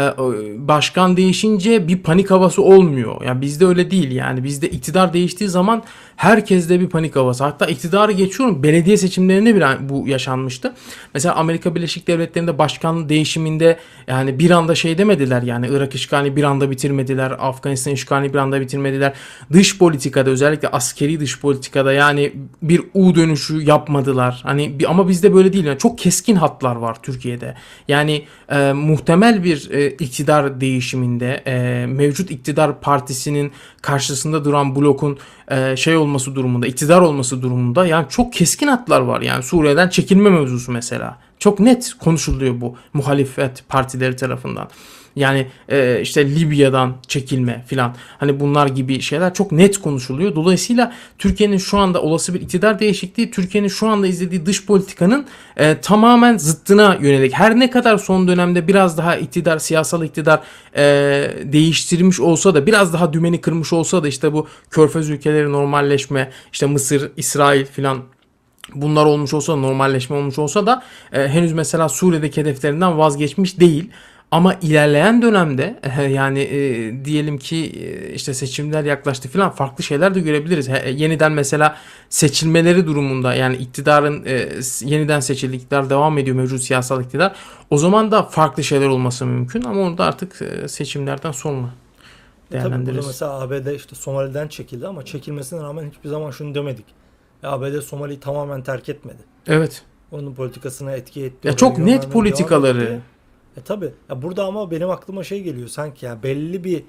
başkan 0.68 1.16
değişince 1.16 1.88
bir 1.88 1.98
panik 1.98 2.30
havası 2.30 2.62
olmuyor. 2.62 3.22
Yani 3.24 3.40
bizde 3.40 3.66
öyle 3.66 3.90
değil 3.90 4.10
yani. 4.10 4.44
Bizde 4.44 4.70
iktidar 4.70 5.12
değiştiği 5.12 5.50
zaman 5.50 5.82
herkeste 6.16 6.80
bir 6.80 6.88
panik 6.88 7.16
havası. 7.16 7.44
Hatta 7.44 7.66
iktidarı 7.66 8.12
geçiyorum. 8.12 8.62
Belediye 8.62 8.96
seçimlerinde 8.96 9.54
bile 9.54 9.66
bu 9.80 10.08
yaşanmıştı. 10.08 10.74
Mesela 11.14 11.34
Amerika 11.34 11.74
Birleşik 11.74 12.08
Devletleri'nde 12.08 12.58
başkan 12.58 13.08
değişiminde 13.08 13.78
yani 14.06 14.38
bir 14.38 14.50
anda 14.50 14.74
şey 14.74 14.98
demediler 14.98 15.42
yani 15.42 15.66
Irak 15.70 15.94
işgalini 15.94 16.36
bir 16.36 16.42
anda 16.42 16.70
bitirmediler. 16.70 17.30
Afganistan 17.30 17.92
işgalini 17.92 18.32
bir 18.32 18.38
anda 18.38 18.60
bitirmediler. 18.60 19.12
Dış 19.52 19.78
politikada 19.78 20.30
özellikle 20.30 20.68
askeri 20.68 21.20
dış 21.20 21.40
politikada 21.40 21.92
yani 21.92 22.32
bir 22.62 22.82
U 22.94 23.14
dönüşü 23.14 23.62
yapmadılar. 23.62 24.40
Hani 24.42 24.78
ama 24.88 25.08
bizde 25.08 25.34
böyle 25.34 25.52
değil. 25.52 25.64
Yani 25.64 25.78
çok 25.78 25.98
keskin 25.98 26.36
hatlar 26.36 26.76
var 26.76 27.01
Türkiye'de. 27.02 27.54
Yani 27.88 28.24
e, 28.48 28.72
muhtemel 28.72 29.44
bir 29.44 29.70
e, 29.70 29.90
iktidar 29.90 30.60
değişiminde 30.60 31.42
e, 31.46 31.86
mevcut 31.86 32.30
iktidar 32.30 32.80
partisinin 32.80 33.52
karşısında 33.82 34.44
duran 34.44 34.76
blokun 34.76 35.18
e, 35.50 35.76
şey 35.76 35.96
olması 35.96 36.34
durumunda, 36.34 36.66
iktidar 36.66 37.00
olması 37.00 37.42
durumunda 37.42 37.86
yani 37.86 38.06
çok 38.08 38.32
keskin 38.32 38.66
hatlar 38.66 39.00
var. 39.00 39.20
Yani 39.20 39.42
Suriye'den 39.42 39.88
çekilme 39.88 40.30
mevzusu 40.30 40.72
mesela. 40.72 41.18
Çok 41.38 41.60
net 41.60 41.94
konuşuluyor 41.98 42.60
bu 42.60 42.76
muhalefet 42.92 43.68
partileri 43.68 44.16
tarafından. 44.16 44.68
Yani 45.16 45.46
e, 45.68 46.00
işte 46.02 46.30
Libya'dan 46.30 46.96
çekilme 47.08 47.64
filan 47.66 47.94
hani 48.18 48.40
bunlar 48.40 48.66
gibi 48.66 49.00
şeyler 49.00 49.34
çok 49.34 49.52
net 49.52 49.78
konuşuluyor. 49.78 50.34
Dolayısıyla 50.34 50.92
Türkiye'nin 51.18 51.58
şu 51.58 51.78
anda 51.78 52.02
olası 52.02 52.34
bir 52.34 52.40
iktidar 52.40 52.78
değişikliği 52.78 53.30
Türkiye'nin 53.30 53.68
şu 53.68 53.88
anda 53.88 54.06
izlediği 54.06 54.46
dış 54.46 54.66
politikanın 54.66 55.26
e, 55.56 55.80
tamamen 55.80 56.36
zıttına 56.36 56.98
yönelik. 57.00 57.32
Her 57.32 57.58
ne 57.58 57.70
kadar 57.70 57.98
son 57.98 58.28
dönemde 58.28 58.68
biraz 58.68 58.98
daha 58.98 59.16
iktidar, 59.16 59.58
siyasal 59.58 60.04
iktidar 60.04 60.40
e, 60.76 60.82
değiştirmiş 61.44 62.20
olsa 62.20 62.54
da 62.54 62.66
biraz 62.66 62.92
daha 62.92 63.12
dümeni 63.12 63.40
kırmış 63.40 63.72
olsa 63.72 64.02
da 64.02 64.08
işte 64.08 64.32
bu 64.32 64.48
körfez 64.70 65.10
ülkeleri 65.10 65.52
normalleşme, 65.52 66.30
işte 66.52 66.66
Mısır, 66.66 67.10
İsrail 67.16 67.64
filan 67.64 67.98
bunlar 68.74 69.04
olmuş 69.04 69.34
olsa 69.34 69.56
normalleşme 69.56 70.16
olmuş 70.16 70.38
olsa 70.38 70.66
da 70.66 70.82
e, 71.12 71.28
henüz 71.28 71.52
mesela 71.52 71.88
Suriye'deki 71.88 72.40
hedeflerinden 72.40 72.98
vazgeçmiş 72.98 73.60
değil. 73.60 73.90
Ama 74.32 74.54
ilerleyen 74.54 75.22
dönemde 75.22 75.80
e, 75.98 76.02
yani 76.02 76.40
e, 76.40 77.04
diyelim 77.04 77.38
ki 77.38 77.56
e, 77.56 78.12
işte 78.14 78.34
seçimler 78.34 78.84
yaklaştı 78.84 79.28
falan 79.28 79.50
farklı 79.50 79.84
şeyler 79.84 80.14
de 80.14 80.20
görebiliriz. 80.20 80.68
He, 80.68 80.90
yeniden 80.90 81.32
mesela 81.32 81.76
seçilmeleri 82.08 82.86
durumunda 82.86 83.34
yani 83.34 83.56
iktidarın 83.56 84.24
e, 84.26 84.48
yeniden 84.80 85.20
seçildi 85.20 85.56
iktidar 85.56 85.90
devam 85.90 86.18
ediyor 86.18 86.36
mevcut 86.36 86.62
siyasal 86.62 87.02
iktidar. 87.02 87.36
O 87.70 87.78
zaman 87.78 88.10
da 88.10 88.22
farklı 88.22 88.64
şeyler 88.64 88.86
olması 88.86 89.26
mümkün 89.26 89.62
ama 89.62 89.80
onu 89.80 89.98
da 89.98 90.04
artık 90.04 90.42
e, 90.42 90.68
seçimlerden 90.68 91.32
sonra 91.32 91.66
E 92.52 92.58
tabii 92.58 92.62
burada 92.62 92.68
değerlendiririz. 92.70 93.06
mesela 93.06 93.40
ABD 93.40 93.74
işte 93.74 93.96
Somali'den 93.96 94.48
çekildi 94.48 94.86
ama 94.86 95.04
çekilmesine 95.04 95.62
rağmen 95.62 95.90
hiçbir 95.90 96.08
zaman 96.08 96.30
şunu 96.30 96.54
demedik. 96.54 96.86
ABD 97.42 97.80
Somali'yi 97.80 98.20
tamamen 98.20 98.62
terk 98.62 98.88
etmedi. 98.88 99.22
Evet. 99.46 99.82
Onun 100.12 100.34
politikasına 100.34 100.92
etki 100.92 101.24
etti. 101.24 101.48
Ya 101.48 101.56
çok 101.56 101.78
net 101.78 102.12
politikaları. 102.12 103.00
E 103.56 103.60
tabi. 103.60 103.92
Burada 104.16 104.44
ama 104.44 104.70
benim 104.70 104.90
aklıma 104.90 105.24
şey 105.24 105.42
geliyor 105.42 105.68
sanki 105.68 106.06
ya 106.06 106.22
belli 106.22 106.64
bir 106.64 106.78
e, 106.78 106.84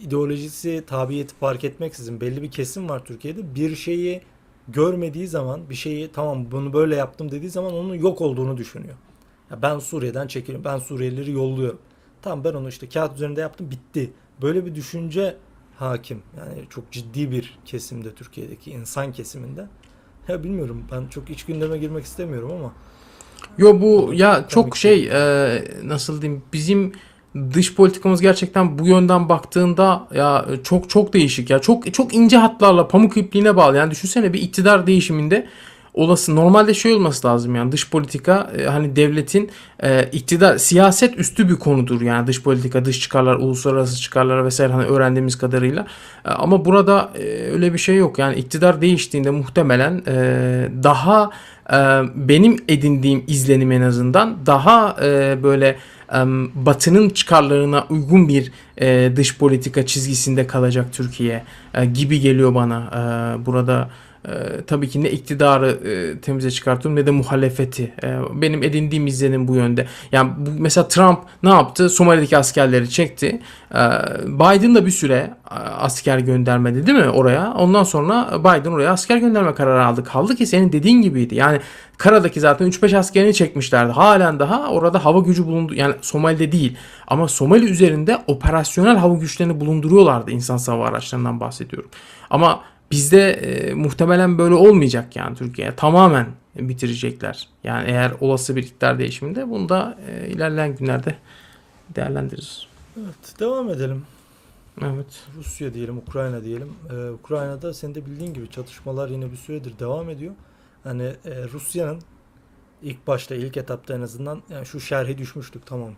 ideolojisi, 0.00 0.84
tabiyeti 0.86 1.34
fark 1.34 1.64
etmeksizin 1.64 2.20
belli 2.20 2.42
bir 2.42 2.50
kesim 2.50 2.88
var 2.88 3.04
Türkiye'de. 3.04 3.54
Bir 3.54 3.76
şeyi 3.76 4.22
görmediği 4.68 5.28
zaman, 5.28 5.70
bir 5.70 5.74
şeyi 5.74 6.12
tamam 6.12 6.46
bunu 6.50 6.72
böyle 6.72 6.96
yaptım 6.96 7.30
dediği 7.30 7.50
zaman 7.50 7.72
onun 7.72 7.94
yok 7.94 8.20
olduğunu 8.20 8.56
düşünüyor. 8.56 8.94
Ya 9.50 9.62
ben 9.62 9.78
Suriye'den 9.78 10.26
çekiliyorum. 10.26 10.64
Ben 10.64 10.78
Suriyelileri 10.78 11.32
yolluyorum. 11.32 11.78
Tamam 12.22 12.44
ben 12.44 12.52
onu 12.52 12.68
işte 12.68 12.88
kağıt 12.88 13.14
üzerinde 13.14 13.40
yaptım 13.40 13.70
bitti. 13.70 14.12
Böyle 14.42 14.66
bir 14.66 14.74
düşünce 14.74 15.36
hakim. 15.76 16.22
Yani 16.38 16.64
çok 16.70 16.92
ciddi 16.92 17.30
bir 17.30 17.58
kesimde 17.64 18.14
Türkiye'deki 18.14 18.70
insan 18.70 19.12
kesiminde. 19.12 19.66
Ya 20.28 20.44
bilmiyorum 20.44 20.84
ben 20.92 21.06
çok 21.06 21.30
iç 21.30 21.44
gündeme 21.44 21.78
girmek 21.78 22.04
istemiyorum 22.04 22.52
ama 22.52 22.72
Yo 23.58 23.80
bu 23.80 24.10
ya 24.14 24.44
çok 24.48 24.76
şey 24.76 25.08
e, 25.12 25.64
nasıl 25.84 26.22
diyeyim 26.22 26.42
bizim 26.52 26.92
dış 27.54 27.74
politikamız 27.74 28.20
gerçekten 28.20 28.78
bu 28.78 28.86
yönden 28.86 29.28
baktığında 29.28 30.06
ya 30.14 30.46
çok 30.64 30.90
çok 30.90 31.12
değişik 31.12 31.50
ya. 31.50 31.58
Çok 31.58 31.94
çok 31.94 32.14
ince 32.14 32.36
hatlarla 32.36 32.88
pamuk 32.88 33.16
ipliğine 33.16 33.56
bağlı. 33.56 33.76
Yani 33.76 33.90
düşünsene 33.90 34.32
bir 34.32 34.42
iktidar 34.42 34.86
değişiminde 34.86 35.46
olası 35.94 36.36
normalde 36.36 36.74
şey 36.74 36.92
olması 36.92 37.26
lazım 37.26 37.54
yani 37.54 37.72
dış 37.72 37.90
politika 37.90 38.50
e, 38.58 38.64
hani 38.64 38.96
devletin 38.96 39.50
e, 39.82 40.08
iktidar 40.12 40.58
siyaset 40.58 41.18
üstü 41.18 41.48
bir 41.48 41.56
konudur 41.56 42.00
yani 42.00 42.26
dış 42.26 42.42
politika 42.42 42.84
dış 42.84 43.00
çıkarlar 43.00 43.34
uluslararası 43.34 44.00
çıkarlar 44.00 44.44
vesaire 44.44 44.72
hani 44.72 44.84
öğrendiğimiz 44.84 45.38
kadarıyla 45.38 45.86
E, 46.24 46.28
ama 46.28 46.64
burada 46.64 47.10
e, 47.14 47.22
öyle 47.52 47.72
bir 47.72 47.78
şey 47.78 47.96
yok 47.96 48.18
yani 48.18 48.36
iktidar 48.36 48.80
değiştiğinde 48.80 49.30
muhtemelen 49.30 50.02
e, 50.06 50.14
daha 50.82 51.30
e, 51.72 51.76
benim 52.14 52.56
edindiğim 52.68 53.24
izlenim 53.26 53.72
en 53.72 53.82
azından 53.82 54.46
daha 54.46 54.96
e, 55.02 55.38
böyle 55.42 55.76
e, 56.14 56.18
Batı'nın 56.54 57.10
çıkarlarına 57.10 57.86
uygun 57.90 58.28
bir 58.28 58.52
e, 58.80 59.16
dış 59.16 59.38
politika 59.38 59.86
çizgisinde 59.86 60.46
kalacak 60.46 60.86
Türkiye 60.92 61.44
e, 61.74 61.84
gibi 61.84 62.20
geliyor 62.20 62.54
bana 62.54 62.90
burada. 63.46 63.90
E, 64.28 64.32
tabii 64.66 64.88
ki 64.88 65.02
ne 65.02 65.10
iktidarı 65.10 65.70
e, 65.88 66.20
temize 66.20 66.50
çıkartıyorum 66.50 67.00
ne 67.00 67.06
de 67.06 67.10
muhalefeti. 67.10 67.94
E, 68.04 68.18
benim 68.34 68.62
edindiğim 68.62 69.06
izlenim 69.06 69.48
bu 69.48 69.54
yönde. 69.54 69.86
Yani 70.12 70.30
bu, 70.36 70.50
mesela 70.58 70.88
Trump 70.88 71.18
ne 71.42 71.48
yaptı? 71.50 71.90
Somali'deki 71.90 72.36
askerleri 72.38 72.90
çekti. 72.90 73.40
E, 73.74 73.78
Biden 74.26 74.74
da 74.74 74.86
bir 74.86 74.90
süre 74.90 75.30
e, 75.50 75.54
asker 75.54 76.18
göndermedi 76.18 76.86
değil 76.86 76.98
mi 76.98 77.08
oraya? 77.08 77.54
Ondan 77.54 77.84
sonra 77.84 78.28
Biden 78.40 78.70
oraya 78.70 78.92
asker 78.92 79.16
gönderme 79.16 79.54
kararı 79.54 79.84
aldı. 79.84 80.04
Kaldı 80.04 80.36
ki 80.36 80.46
senin 80.46 80.72
dediğin 80.72 81.02
gibiydi. 81.02 81.34
Yani 81.34 81.60
karadaki 81.96 82.40
zaten 82.40 82.68
3-5 82.68 82.98
askerini 82.98 83.34
çekmişlerdi. 83.34 83.92
Halen 83.92 84.38
daha 84.38 84.68
orada 84.68 85.04
hava 85.04 85.20
gücü 85.20 85.46
bulundu. 85.46 85.74
Yani 85.74 85.94
Somali'de 86.00 86.52
değil. 86.52 86.76
Ama 87.06 87.28
Somali 87.28 87.64
üzerinde 87.64 88.18
operasyonel 88.26 88.96
hava 88.96 89.14
güçlerini 89.14 89.60
bulunduruyorlardı. 89.60 90.30
İnsan 90.30 90.58
hava 90.72 90.86
araçlarından 90.86 91.40
bahsediyorum. 91.40 91.90
Ama 92.30 92.60
bizde 92.90 93.30
e, 93.30 93.74
muhtemelen 93.74 94.38
böyle 94.38 94.54
olmayacak 94.54 95.16
yani 95.16 95.36
Türkiye. 95.36 95.76
Tamamen 95.76 96.26
bitirecekler. 96.56 97.48
Yani 97.64 97.90
eğer 97.90 98.12
olası 98.20 98.56
bir 98.56 98.62
iktidar 98.62 98.98
değişiminde 98.98 99.50
bunu 99.50 99.68
da 99.68 99.98
e, 100.08 100.28
ilerleyen 100.28 100.76
günlerde 100.76 101.14
değerlendiririz. 101.94 102.66
evet 102.96 103.40
devam 103.40 103.70
edelim. 103.70 104.04
Evet. 104.82 105.24
Rusya 105.36 105.74
diyelim, 105.74 105.98
Ukrayna 105.98 106.44
diyelim. 106.44 106.72
Ee, 106.90 107.10
Ukrayna'da 107.10 107.74
senin 107.74 107.94
de 107.94 108.06
bildiğin 108.06 108.34
gibi 108.34 108.50
çatışmalar 108.50 109.08
yine 109.08 109.32
bir 109.32 109.36
süredir 109.36 109.78
devam 109.78 110.10
ediyor. 110.10 110.34
Hani 110.84 111.02
e, 111.02 111.44
Rusya'nın 111.52 112.00
ilk 112.82 113.06
başta 113.06 113.34
ilk 113.34 113.56
etapta 113.56 113.94
en 113.94 114.00
azından 114.00 114.42
yani 114.50 114.66
şu 114.66 114.80
şerhi 114.80 115.18
düşmüştük 115.18 115.66
tamam. 115.66 115.90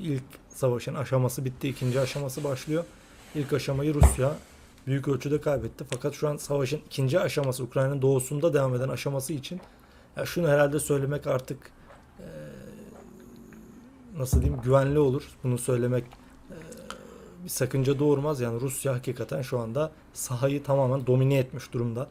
İlk 0.00 0.22
savaşın 0.48 0.94
aşaması 0.94 1.44
bitti, 1.44 1.68
ikinci 1.68 2.00
aşaması 2.00 2.44
başlıyor. 2.44 2.84
İlk 3.34 3.52
aşamayı 3.52 3.94
Rusya 3.94 4.32
büyük 4.88 5.08
ölçüde 5.08 5.40
kaybetti. 5.40 5.84
Fakat 5.90 6.14
şu 6.14 6.28
an 6.28 6.36
savaşın 6.36 6.80
ikinci 6.86 7.20
aşaması 7.20 7.62
Ukrayna'nın 7.64 8.02
doğusunda 8.02 8.54
devam 8.54 8.74
eden 8.74 8.88
aşaması 8.88 9.32
için 9.32 9.60
ya 10.16 10.26
şunu 10.26 10.48
herhalde 10.48 10.80
söylemek 10.80 11.26
artık 11.26 11.58
eee, 12.18 12.26
nasıl 14.18 14.40
diyeyim 14.42 14.60
güvenli 14.64 14.98
olur. 14.98 15.22
Bunu 15.44 15.58
söylemek 15.58 16.04
eee, 16.50 16.56
bir 17.44 17.48
sakınca 17.48 17.98
doğurmaz. 17.98 18.40
Yani 18.40 18.60
Rusya 18.60 18.94
hakikaten 18.94 19.42
şu 19.42 19.58
anda 19.58 19.92
sahayı 20.12 20.62
tamamen 20.62 21.06
domine 21.06 21.38
etmiş 21.38 21.72
durumda. 21.72 22.08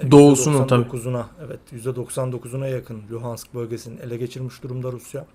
E, 0.00 0.10
Doğusunu 0.10 0.66
tabii. 0.66 0.82
%99'una 0.88 1.24
evet 1.46 1.60
%99'una 1.72 2.68
yakın 2.70 3.02
Luhansk 3.10 3.54
bölgesini 3.54 4.00
ele 4.00 4.16
geçirmiş 4.16 4.62
durumda 4.62 4.92
Rusya. 4.92 5.26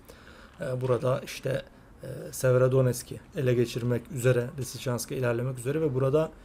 E, 0.60 0.80
Burada 0.80 1.20
işte 1.24 1.62
e, 2.02 2.06
Severodonetsk'i 2.32 3.20
ele 3.36 3.54
geçirmek 3.54 4.02
üzere, 4.12 4.46
Lysychansk'a 4.58 5.14
ilerlemek 5.14 5.58
üzere 5.58 5.80
ve 5.80 5.94
burada 5.94 6.24
e, 6.26 6.43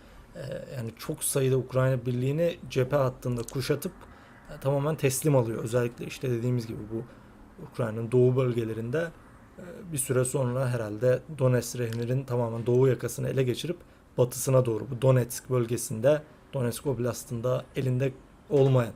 yani 0.77 0.91
çok 0.97 1.23
sayıda 1.23 1.57
Ukrayna 1.57 2.05
birliğini 2.05 2.57
cephe 2.69 2.95
hattında 2.95 3.41
kuşatıp 3.41 3.91
e, 4.49 4.59
tamamen 4.59 4.95
teslim 4.95 5.35
alıyor. 5.35 5.63
Özellikle 5.63 6.05
işte 6.05 6.31
dediğimiz 6.31 6.67
gibi 6.67 6.79
bu 6.93 7.03
Ukrayna'nın 7.71 8.11
doğu 8.11 8.35
bölgelerinde 8.35 9.07
e, 9.57 9.93
bir 9.93 9.97
süre 9.97 10.25
sonra 10.25 10.69
herhalde 10.69 11.19
Donetsk 11.39 11.79
rehnerin 11.79 12.23
tamamen 12.23 12.65
doğu 12.65 12.87
yakasını 12.87 13.29
ele 13.29 13.43
geçirip 13.43 13.77
batısına 14.17 14.65
doğru 14.65 14.87
bu 14.91 15.01
Donetsk 15.01 15.49
bölgesinde 15.49 16.21
Donetsk 16.53 16.87
Oblast'ında 16.87 17.65
elinde 17.75 18.13
olmayan 18.49 18.93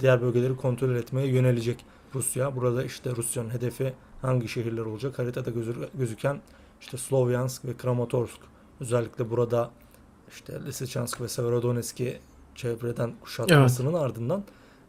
diğer 0.00 0.22
bölgeleri 0.22 0.56
kontrol 0.56 0.94
etmeye 0.94 1.28
yönelecek 1.28 1.84
Rusya. 2.14 2.56
Burada 2.56 2.84
işte 2.84 3.10
Rusya'nın 3.16 3.50
hedefi 3.50 3.94
hangi 4.22 4.48
şehirler 4.48 4.82
olacak? 4.82 5.18
Haritada 5.18 5.50
gözü- 5.50 5.88
gözüken 5.94 6.40
işte 6.80 6.96
Slovyansk 6.96 7.64
ve 7.64 7.76
Kramatorsk. 7.76 8.40
Özellikle 8.80 9.30
burada 9.30 9.70
işte 10.30 10.64
Lysychansk 10.66 11.20
ve 11.20 11.28
Severodonetsk'i 11.28 12.18
çevreden 12.54 13.12
kuşatmasının 13.20 13.94
ardından 13.94 14.44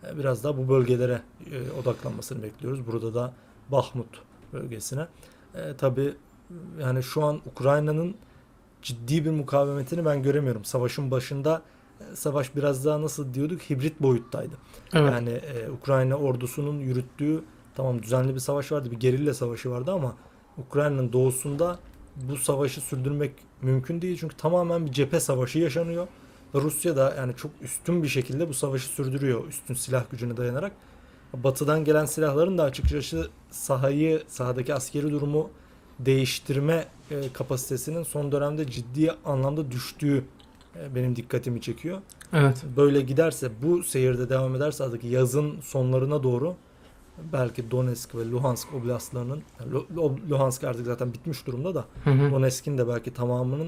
e, 0.07 0.17
biraz 0.17 0.43
daha 0.43 0.57
bu 0.57 0.69
bölgelere 0.69 1.21
e, 1.51 1.81
odaklanmasını 1.81 2.43
bekliyoruz. 2.43 2.87
Burada 2.87 3.13
da 3.13 3.33
Bahmut 3.69 4.21
bölgesine. 4.53 5.07
E, 5.55 5.75
tabii 5.77 6.13
yani 6.81 7.03
şu 7.03 7.23
an 7.23 7.41
Ukrayna'nın 7.51 8.15
ciddi 8.81 9.25
bir 9.25 9.31
mukavemetini 9.31 10.05
ben 10.05 10.23
göremiyorum. 10.23 10.65
Savaşın 10.65 11.11
başında 11.11 11.61
e, 11.99 12.15
savaş 12.15 12.55
biraz 12.55 12.85
daha 12.85 13.01
nasıl 13.01 13.33
diyorduk 13.33 13.61
hibrit 13.61 14.01
boyuttaydı. 14.01 14.55
Evet. 14.93 15.11
Yani 15.11 15.29
e, 15.29 15.69
Ukrayna 15.69 16.15
ordusunun 16.15 16.79
yürüttüğü 16.79 17.43
tamam 17.75 18.03
düzenli 18.03 18.35
bir 18.35 18.39
savaş 18.39 18.71
vardı, 18.71 18.91
bir 18.91 18.99
gerilla 18.99 19.33
savaşı 19.33 19.71
vardı 19.71 19.91
ama 19.91 20.15
Ukrayna'nın 20.57 21.13
doğusunda 21.13 21.79
bu 22.29 22.37
savaşı 22.37 22.81
sürdürmek 22.81 23.31
mümkün 23.61 24.01
değil 24.01 24.17
çünkü 24.19 24.37
tamamen 24.37 24.85
bir 24.85 24.91
cephe 24.91 25.19
savaşı 25.19 25.59
yaşanıyor. 25.59 26.07
Rusya 26.53 26.95
da 26.95 27.15
yani 27.17 27.35
çok 27.35 27.51
üstün 27.61 28.03
bir 28.03 28.07
şekilde 28.07 28.49
bu 28.49 28.53
savaşı 28.53 28.87
sürdürüyor 28.87 29.47
üstün 29.47 29.73
silah 29.73 30.03
gücüne 30.11 30.37
dayanarak. 30.37 30.71
Batıdan 31.33 31.83
gelen 31.83 32.05
silahların 32.05 32.57
da 32.57 32.63
açıkçası 32.63 33.29
sahayı, 33.51 34.23
sahadaki 34.27 34.73
askeri 34.73 35.11
durumu 35.11 35.49
değiştirme 35.99 36.85
e, 37.11 37.33
kapasitesinin 37.33 38.03
son 38.03 38.31
dönemde 38.31 38.67
ciddi 38.67 39.11
anlamda 39.25 39.71
düştüğü 39.71 40.23
e, 40.75 40.95
benim 40.95 41.15
dikkatimi 41.15 41.61
çekiyor 41.61 42.01
Evet. 42.33 42.63
böyle 42.77 43.01
giderse 43.01 43.51
bu 43.61 43.83
seyirde 43.83 44.29
devam 44.29 44.55
ederse 44.55 44.83
artık 44.83 45.03
yazın 45.03 45.61
sonlarına 45.61 46.23
doğru 46.23 46.55
belki 47.33 47.71
Donetsk 47.71 48.15
ve 48.15 48.29
Luhansk 48.29 48.73
oblastlarının 48.73 49.41
yani 49.59 49.71
Lu- 49.73 49.85
Lu- 49.95 50.19
Luhansk 50.29 50.63
artık 50.63 50.85
zaten 50.85 51.13
bitmiş 51.13 51.47
durumda 51.47 51.75
da 51.75 51.85
Hı 52.03 52.09
hı. 52.09 52.31
Donetsk'in 52.31 52.77
de 52.77 52.87
belki 52.87 53.13
tamamının 53.13 53.67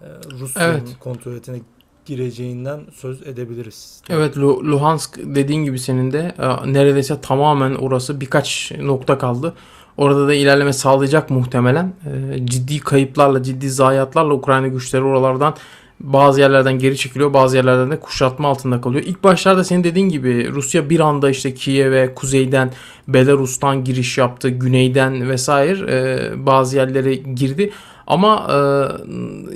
e, 0.00 0.06
Rusya'nın 0.40 0.72
Evet. 0.72 0.96
kontrolüne 1.00 1.60
gireceğinden 2.06 2.80
söz 2.94 3.22
edebiliriz. 3.22 4.02
Evet 4.08 4.36
Lu- 4.36 4.64
Luhansk 4.70 5.18
dediğin 5.24 5.64
gibi 5.64 5.78
senin 5.78 6.12
de 6.12 6.34
e, 6.38 6.72
neredeyse 6.72 7.20
tamamen 7.20 7.74
orası 7.74 8.20
birkaç 8.20 8.72
nokta 8.80 9.18
kaldı. 9.18 9.54
Orada 9.96 10.28
da 10.28 10.34
ilerleme 10.34 10.72
sağlayacak 10.72 11.30
muhtemelen. 11.30 11.92
E, 12.34 12.46
ciddi 12.46 12.78
kayıplarla, 12.80 13.42
ciddi 13.42 13.70
zayiatlarla 13.70 14.34
Ukrayna 14.34 14.68
güçleri 14.68 15.02
oralardan 15.02 15.54
bazı 16.00 16.40
yerlerden 16.40 16.78
geri 16.78 16.96
çekiliyor, 16.96 17.34
bazı 17.34 17.56
yerlerden 17.56 17.90
de 17.90 18.00
kuşatma 18.00 18.48
altında 18.48 18.80
kalıyor. 18.80 19.04
İlk 19.06 19.24
başlarda 19.24 19.64
senin 19.64 19.84
dediğin 19.84 20.08
gibi 20.08 20.50
Rusya 20.52 20.90
bir 20.90 21.00
anda 21.00 21.30
işte 21.30 21.54
Kiev'e, 21.54 22.14
kuzeyden, 22.14 22.72
Belarus'tan 23.08 23.84
giriş 23.84 24.18
yaptı, 24.18 24.48
güneyden 24.48 25.30
vesaire 25.30 25.90
e, 25.90 26.46
bazı 26.46 26.76
yerlere 26.76 27.14
girdi. 27.14 27.72
Ama 28.06 28.46
e, 28.50 28.56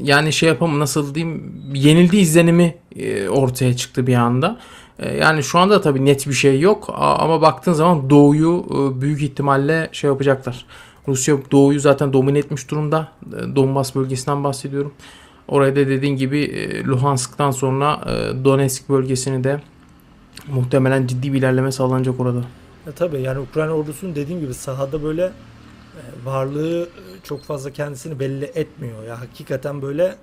yani 0.03 0.33
şey 0.33 0.48
yapamam 0.48 0.81
nasıl 0.81 1.14
diyeyim 1.14 1.62
yenildi 1.74 2.16
izlenimi 2.16 2.74
e, 2.96 3.29
ortaya 3.29 3.76
çıktı 3.76 4.07
bir 4.07 4.14
anda. 4.14 4.59
E, 4.98 5.16
yani 5.16 5.42
şu 5.42 5.59
anda 5.59 5.81
tabii 5.81 6.05
net 6.05 6.26
bir 6.29 6.33
şey 6.33 6.61
yok 6.61 6.94
ama 6.96 7.42
baktığın 7.42 7.72
zaman 7.72 8.11
Doğu'yu 8.11 8.64
e, 8.70 9.00
büyük 9.00 9.22
ihtimalle 9.22 9.88
şey 9.92 10.11
yapacaklar. 10.11 10.66
Rusya 11.09 11.37
Doğu'yu 11.53 11.81
zaten 11.81 12.12
domine 12.12 12.38
etmiş 12.38 12.70
durumda. 12.70 13.09
E, 13.33 13.57
Donbas 13.57 13.94
bölgesinden 13.94 14.44
bahsediyorum. 14.44 14.92
Oraya 15.50 15.76
da 15.76 15.88
dediğin 15.88 16.16
gibi 16.16 16.40
e, 16.40 16.84
Luhansk'tan 16.84 17.50
sonra 17.50 18.00
e, 18.06 18.44
Donetsk 18.44 18.88
bölgesini 18.88 19.44
de 19.44 19.60
muhtemelen 20.48 21.06
ciddi 21.06 21.32
bir 21.32 21.38
ilerleme 21.38 21.72
sağlanacak 21.72 22.20
orada. 22.20 22.38
E, 22.86 22.92
tabii 22.92 23.20
yani 23.20 23.38
Ukrayna 23.38 23.72
ordusunun 23.72 24.14
dediğim 24.14 24.40
gibi 24.40 24.54
sahada 24.54 25.02
böyle 25.02 25.22
e, 25.24 25.32
varlığı 26.24 26.88
çok 27.24 27.42
fazla 27.42 27.70
kendisini 27.70 28.20
belli 28.20 28.44
etmiyor. 28.44 29.04
Ya 29.04 29.20
hakikaten 29.20 29.82
böyle 29.82 30.16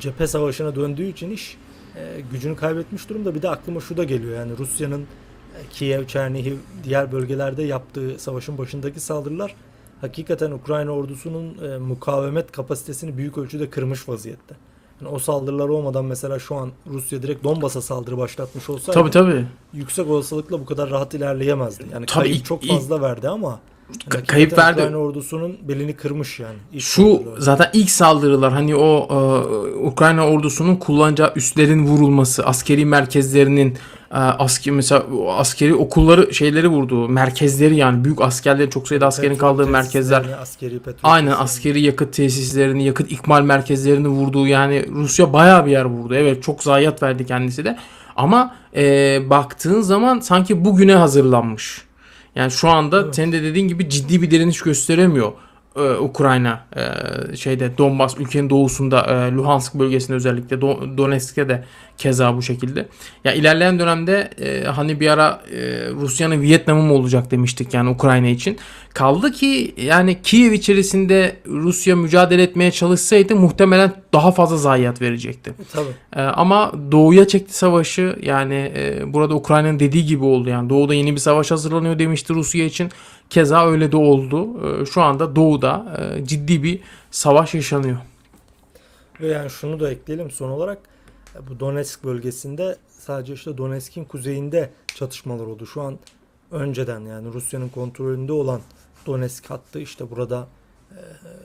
cephe 0.00 0.26
savaşına 0.26 0.76
döndüğü 0.76 1.06
için 1.06 1.30
iş 1.30 1.56
gücünü 2.32 2.56
kaybetmiş 2.56 3.08
durumda. 3.08 3.34
Bir 3.34 3.42
de 3.42 3.48
aklıma 3.48 3.80
şu 3.80 3.96
da 3.96 4.04
geliyor 4.04 4.36
yani 4.36 4.52
Rusya'nın 4.58 5.06
Kiev, 5.70 6.06
Çernihiv 6.06 6.56
diğer 6.84 7.12
bölgelerde 7.12 7.62
yaptığı 7.62 8.18
savaşın 8.18 8.58
başındaki 8.58 9.00
saldırılar 9.00 9.54
hakikaten 10.00 10.50
Ukrayna 10.50 10.90
ordusunun 10.90 11.54
e, 11.64 11.78
mukavemet 11.78 12.52
kapasitesini 12.52 13.16
büyük 13.16 13.38
ölçüde 13.38 13.70
kırmış 13.70 14.08
vaziyette. 14.08 14.54
Yani 15.00 15.10
o 15.14 15.18
saldırılar 15.18 15.68
olmadan 15.68 16.04
mesela 16.04 16.38
şu 16.38 16.54
an 16.56 16.70
Rusya 16.90 17.22
direkt 17.22 17.44
Donbas'a 17.44 17.80
saldırı 17.82 18.18
başlatmış 18.18 18.70
olsaydı 18.70 19.00
Tabii 19.00 19.10
tabii. 19.10 19.46
yüksek 19.72 20.08
olasılıkla 20.10 20.60
bu 20.60 20.64
kadar 20.64 20.90
rahat 20.90 21.14
ilerleyemezdi. 21.14 21.84
Yani 21.92 22.06
Tabii 22.06 22.22
kayıp 22.24 22.36
ilk- 22.36 22.44
çok 22.44 22.64
ilk- 22.64 22.72
fazla 22.72 23.00
verdi 23.00 23.28
ama 23.28 23.60
Ka- 23.88 23.94
hakikaten 24.04 24.26
kayıp 24.26 24.58
verdi. 24.58 24.80
Ukrayna 24.80 24.96
ordusunun 24.96 25.56
belini 25.68 25.92
kırmış 25.96 26.40
yani. 26.40 26.56
İlk 26.72 26.82
Şu 26.82 27.22
zaten 27.38 27.70
ilk 27.72 27.90
saldırılar 27.90 28.52
hani 28.52 28.76
o 28.76 29.08
e, 29.10 29.16
Ukrayna 29.86 30.28
ordusunun 30.28 30.76
kullanacağı 30.76 31.32
üslerin 31.36 31.86
vurulması, 31.86 32.46
askeri 32.46 32.84
merkezlerinin 32.84 33.70
e, 34.10 34.16
asker 34.16 34.74
mesela 34.74 35.04
askeri 35.36 35.74
okulları 35.74 36.34
şeyleri 36.34 36.68
vurdu, 36.68 37.08
merkezleri 37.08 37.76
yani 37.76 38.04
büyük 38.04 38.22
askerlerin 38.22 38.70
çok 38.70 38.88
sayıda 38.88 39.06
askerin 39.06 39.34
Petrol 39.34 39.48
kaldığı 39.48 39.66
merkezler. 39.66 40.24
askeri 40.40 40.78
petrol 40.78 41.10
Aynen 41.10 41.34
askeri 41.38 41.80
yakıt 41.80 42.12
tesislerini, 42.12 42.84
yakıt 42.84 43.12
ikmal 43.12 43.42
merkezlerini 43.42 44.08
vurdu. 44.08 44.46
Yani 44.46 44.86
Rusya 44.90 45.32
bayağı 45.32 45.66
bir 45.66 45.70
yer 45.70 45.84
vurdu. 45.84 46.14
Evet 46.14 46.42
çok 46.42 46.62
zayiat 46.62 47.02
verdi 47.02 47.26
kendisi 47.26 47.64
de. 47.64 47.78
Ama 48.16 48.54
e, 48.76 49.20
baktığın 49.30 49.80
zaman 49.80 50.20
sanki 50.20 50.64
bugüne 50.64 50.94
hazırlanmış. 50.94 51.87
Yani 52.34 52.50
şu 52.50 52.68
anda 52.68 53.00
Evet. 53.00 53.14
senin 53.14 53.32
de 53.32 53.42
dediğin 53.42 53.68
gibi 53.68 53.88
ciddi 53.88 54.22
bir 54.22 54.30
direniş 54.30 54.62
gösteremiyor 54.62 55.32
e, 55.76 55.80
Ukrayna 55.80 56.64
e, 56.76 57.36
şeyde 57.36 57.78
Donbas 57.78 58.18
ülkenin 58.18 58.50
doğusunda 58.50 59.00
e, 59.06 59.32
Luhansk 59.32 59.74
bölgesinde 59.74 60.16
özellikle 60.16 60.56
Do- 60.56 60.98
Donetsk'te 60.98 61.48
de 61.48 61.64
keza 61.98 62.36
bu 62.36 62.42
şekilde. 62.42 62.88
Ya 63.24 63.32
ilerleyen 63.32 63.78
dönemde 63.78 64.30
e, 64.40 64.64
hani 64.64 65.00
bir 65.00 65.08
ara 65.08 65.42
e, 65.52 65.58
Rusya'nın 65.90 66.42
Vietnam'ı 66.42 66.82
mı 66.82 66.92
olacak 66.94 67.30
demiştik 67.30 67.74
yani 67.74 67.90
Ukrayna 67.90 68.26
için. 68.26 68.58
Kaldı 68.94 69.32
ki 69.32 69.74
yani 69.76 70.22
Kiev 70.22 70.52
içerisinde 70.52 71.36
Rusya 71.46 71.96
mücadele 71.96 72.42
etmeye 72.42 72.70
çalışsaydı 72.70 73.36
muhtemelen 73.36 73.92
daha 74.12 74.32
fazla 74.32 74.56
zayiat 74.56 75.02
verecekti. 75.02 75.50
E, 75.50 75.64
Tabii. 75.72 75.90
Ee, 76.16 76.22
ama 76.22 76.72
doğuya 76.92 77.28
çekti 77.28 77.54
savaşı 77.54 78.16
yani 78.22 78.72
e, 78.76 79.12
burada 79.12 79.34
Ukrayna'nın 79.34 79.80
dediği 79.80 80.06
gibi 80.06 80.24
oldu 80.24 80.48
yani 80.48 80.70
doğuda 80.70 80.94
yeni 80.94 81.14
bir 81.14 81.20
savaş 81.20 81.50
hazırlanıyor 81.50 81.98
demişti 81.98 82.34
Rusya 82.34 82.64
için 82.64 82.90
keza 83.30 83.66
öyle 83.66 83.92
de 83.92 83.96
oldu 83.96 84.48
Ee, 84.58 84.86
şu 84.86 85.02
anda 85.02 85.36
doğuda 85.36 85.98
e, 85.98 86.24
ciddi 86.24 86.62
bir 86.62 86.80
savaş 87.10 87.54
yaşanıyor. 87.54 87.96
Ve 89.20 89.26
yani 89.26 89.50
şunu 89.50 89.80
da 89.80 89.90
ekleyelim 89.90 90.30
son 90.30 90.50
olarak 90.50 90.78
e, 90.78 90.97
bu 91.50 91.60
Donetsk 91.60 92.04
bölgesinde 92.04 92.76
sadece 92.88 93.32
işte 93.32 93.58
Donetsk'in 93.58 94.04
kuzeyinde 94.04 94.70
çatışmalar 94.94 95.46
oldu. 95.46 95.66
Şu 95.66 95.82
an 95.82 95.98
önceden 96.50 97.00
yani 97.00 97.32
Rusya'nın 97.32 97.68
kontrolünde 97.68 98.32
olan 98.32 98.60
Donetsk 99.06 99.50
hattı 99.50 99.80
işte 99.80 100.10
burada 100.10 100.48
e, 100.90 101.00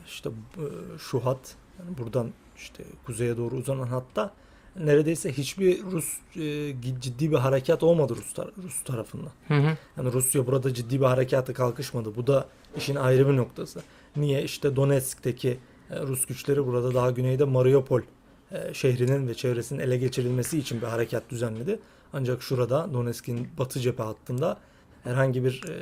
işte 0.08 0.30
e, 0.30 0.66
şu 1.00 1.26
hat 1.26 1.56
yani 1.80 1.98
buradan 1.98 2.30
işte 2.58 2.84
kuzeye 3.06 3.38
doğru 3.38 3.56
uzanan 3.56 3.88
hatta 3.88 4.34
neredeyse 4.80 5.34
hiçbir 5.34 5.84
Rus 5.84 6.18
e, 6.36 6.76
ciddi 7.02 7.32
bir 7.32 7.38
harekat 7.38 7.84
olmadı 7.84 8.16
Rus, 8.16 8.34
tar- 8.34 8.64
Rus 8.64 8.84
tarafından. 8.84 9.32
Hı 9.48 9.54
hı. 9.54 9.78
Yani 9.98 10.14
Rusya 10.14 10.48
burada 10.48 10.74
ciddi 10.74 11.00
bir 11.00 11.06
harekata 11.06 11.54
kalkışmadı. 11.54 12.16
Bu 12.16 12.28
da 12.28 12.48
işin 12.78 12.96
ayrı 12.96 13.30
bir 13.30 13.38
noktası. 13.38 13.82
Niye? 14.16 14.44
İşte 14.44 14.76
Donetsk'teki 14.76 15.60
Rus 16.02 16.26
güçleri 16.26 16.66
burada 16.66 16.94
daha 16.94 17.12
güneyde 17.12 17.44
Mariupol 17.44 18.02
şehrinin 18.74 19.28
ve 19.28 19.34
çevresinin 19.34 19.80
ele 19.80 19.98
geçirilmesi 19.98 20.60
için 20.60 20.82
bir 20.82 20.88
harekat 20.88 21.30
düzenledi. 21.30 21.80
Ancak 22.13 22.44
şurada 22.44 22.94
Donetsk'in 22.94 23.48
batı 23.58 23.80
cephe 23.80 24.04
hattında 24.04 24.58
herhangi 25.04 25.44
bir 25.44 25.63
e, 25.70 25.74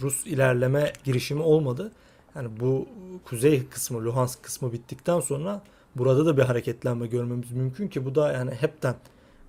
Rus 0.00 0.26
ilerleme 0.26 0.92
girişimi 1.04 1.42
olmadı. 1.42 1.92
Yani 2.34 2.48
bu 2.60 2.88
kuzey 3.24 3.68
kısmı, 3.68 4.04
Luhansk 4.04 4.42
kısmı 4.42 4.72
bittikten 4.72 5.20
sonra 5.20 5.62
burada 5.96 6.26
da 6.26 6.36
bir 6.36 6.42
hareketlenme 6.42 7.06
görmemiz 7.06 7.50
mümkün 7.50 7.88
ki 7.88 8.04
bu 8.04 8.14
da 8.14 8.32
yani 8.32 8.50
hepten 8.50 8.94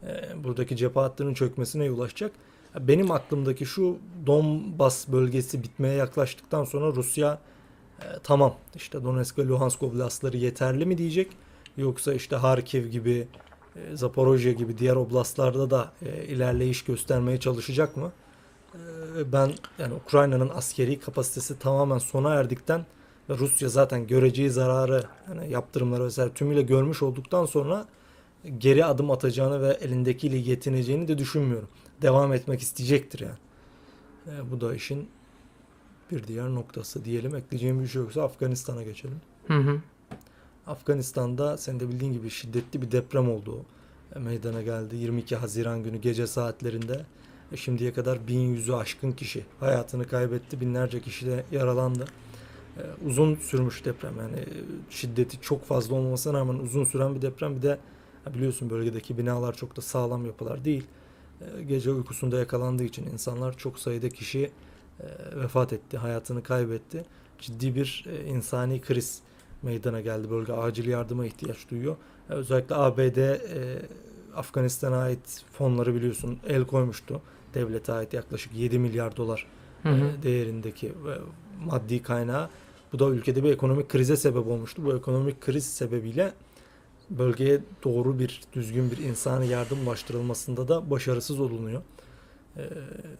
e, 0.03 0.43
buradaki 0.43 0.77
cephe 0.77 0.99
hattının 0.99 1.33
çökmesine 1.33 1.86
yol 1.86 1.99
açacak. 1.99 2.31
Benim 2.79 3.12
aklımdaki 3.12 3.65
şu 3.65 3.97
Donbas 4.25 5.07
bölgesi 5.07 5.63
bitmeye 5.63 5.93
yaklaştıktan 5.93 6.63
sonra 6.63 6.95
Rusya 6.95 7.39
e, 7.99 8.05
tamam 8.23 8.55
işte 8.75 9.03
Donetsk 9.03 9.38
ve 9.38 9.47
Luhansk 9.47 9.83
oblastları 9.83 10.38
yeterli 10.38 10.86
mi 10.86 10.97
diyecek 10.97 11.27
yoksa 11.77 12.13
işte 12.13 12.36
Harkiv 12.36 12.88
gibi 12.88 13.27
e, 13.75 13.95
Zaporojye 13.95 14.53
gibi 14.53 14.77
diğer 14.77 14.95
oblastlarda 14.95 15.69
da 15.69 15.91
e, 16.01 16.23
ilerleyiş 16.25 16.83
göstermeye 16.83 17.39
çalışacak 17.39 17.97
mı? 17.97 18.12
E, 18.75 19.31
ben 19.31 19.51
yani 19.79 19.93
Ukrayna'nın 19.93 20.49
askeri 20.49 20.99
kapasitesi 20.99 21.59
tamamen 21.59 21.97
sona 21.97 22.33
erdikten 22.36 22.86
ve 23.29 23.38
Rusya 23.38 23.69
zaten 23.69 24.07
göreceği 24.07 24.49
zararı 24.49 25.03
yani 25.29 25.51
yaptırımları 25.51 26.05
vesaire 26.05 26.33
tümüyle 26.33 26.62
görmüş 26.62 27.03
olduktan 27.03 27.45
sonra 27.45 27.86
geri 28.57 28.86
adım 28.86 29.12
atacağını 29.12 29.62
ve 29.62 29.77
elindekiyle 29.81 30.38
yetineceğini 30.38 31.07
de 31.07 31.17
düşünmüyorum. 31.17 31.69
Devam 32.01 32.33
etmek 32.33 32.62
isteyecektir 32.62 33.19
yani. 33.19 33.38
E, 34.27 34.51
bu 34.51 34.62
da 34.62 34.75
işin 34.75 35.09
bir 36.12 36.27
diğer 36.27 36.49
noktası 36.49 37.05
diyelim. 37.05 37.36
Ekleyeceğim 37.36 37.81
bir 37.83 37.88
şey 37.88 38.01
yoksa 38.01 38.23
Afganistan'a 38.23 38.83
geçelim. 38.83 39.21
Hı 39.47 39.57
hı. 39.57 39.81
Afganistan'da 40.67 41.58
senin 41.58 41.80
de 41.80 41.89
bildiğin 41.89 42.13
gibi 42.13 42.30
şiddetli 42.30 42.82
bir 42.82 42.91
deprem 42.91 43.30
oldu. 43.32 43.65
E, 44.15 44.19
Meydana 44.19 44.62
geldi 44.62 44.95
22 44.95 45.36
Haziran 45.36 45.84
günü 45.84 45.97
gece 45.97 46.28
saatlerinde. 46.28 47.06
E, 47.52 47.58
Şimdiye 47.58 47.93
kadar 47.93 48.17
1100'ü 48.17 48.73
aşkın 48.76 49.12
kişi 49.12 49.45
hayatını 49.60 50.08
kaybetti. 50.08 50.62
Binlerce 50.62 51.02
kişi 51.02 51.26
de 51.26 51.43
yaralandı. 51.52 52.06
E, 52.78 52.82
Uzun 53.08 53.36
sürmüş 53.36 53.86
deprem 53.86 54.13
yani 54.17 54.45
şiddeti 54.89 55.41
çok 55.41 55.65
fazla 55.65 55.95
olmamasına 55.95 56.34
rağmen 56.39 56.54
uzun 56.56 56.86
süren 56.86 57.15
bir 57.15 57.21
deprem. 57.21 57.56
Bir 57.56 57.62
de 57.62 57.80
biliyorsun 58.34 58.69
bölgedeki 58.69 59.17
binalar 59.17 59.56
çok 59.56 59.78
da 59.78 59.82
sağlam 59.82 60.26
yapılar 60.26 60.65
değil. 60.65 60.84
Gece 61.67 61.91
uykusunda 61.91 62.39
yakalandığı 62.39 62.84
için 62.84 63.06
insanlar 63.13 63.58
çok 63.58 63.80
sayıda 63.80 64.10
kişi 64.10 64.52
vefat 65.36 65.73
etti, 65.73 65.97
hayatını 65.97 66.43
kaybetti. 66.43 67.06
Ciddi 67.39 67.76
bir 67.76 68.06
insani 68.28 68.82
kriz 68.82 69.21
meydana 69.63 70.02
geldi. 70.02 70.30
Bölge 70.30 70.54
acil 70.54 70.88
yardıma 70.88 71.26
ihtiyaç 71.26 71.69
duyuyor. 71.71 71.95
E, 72.30 72.34
Özellikle 72.34 72.76
ABD 72.76 73.17
e, 73.17 73.39
Afganistan'a 74.36 74.97
ait 74.97 75.43
fonları 75.54 75.95
biliyorsun 75.95 76.39
el 76.47 76.65
koymuştu. 76.65 77.21
Devlete 77.54 77.93
ait 77.93 78.13
yaklaşık 78.13 78.54
7 78.56 78.80
milyar 78.80 79.17
dolar 79.17 79.47
Hı 79.84 79.89
hı. 79.89 80.06
e, 80.19 80.23
değerindeki 80.23 80.88
e, 80.88 81.13
maddi 81.65 82.02
kaynağı. 82.02 82.49
Bu 82.93 82.99
da 82.99 83.10
ülkede 83.10 83.43
bir 83.43 83.52
ekonomik 83.52 83.89
krize 83.89 84.17
sebep 84.17 84.47
olmuştu. 84.47 84.86
Bu 84.86 84.95
ekonomik 84.95 85.41
kriz 85.41 85.65
sebebiyle 85.65 86.34
bölgeye 87.10 87.62
doğru 87.84 88.19
bir 88.19 88.41
düzgün 88.54 88.91
bir 88.91 88.97
insani 88.97 89.47
yardım 89.47 89.88
ulaştırılmasında 89.88 90.67
da 90.67 90.89
başarısız 90.89 91.39
olunuyor. 91.39 91.82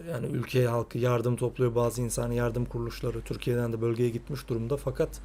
Yani 0.10 0.26
ülke 0.28 0.66
halkı 0.66 0.98
yardım 0.98 1.36
topluyor. 1.36 1.76
Bazı 1.76 2.02
insani 2.02 2.36
yardım 2.36 2.66
kuruluşları 2.66 3.22
Türkiye'den 3.22 3.74
de 3.74 3.82
bölgeye 3.82 4.10
gitmiş 4.10 4.48
durumda. 4.48 4.78
Fakat 4.78 5.22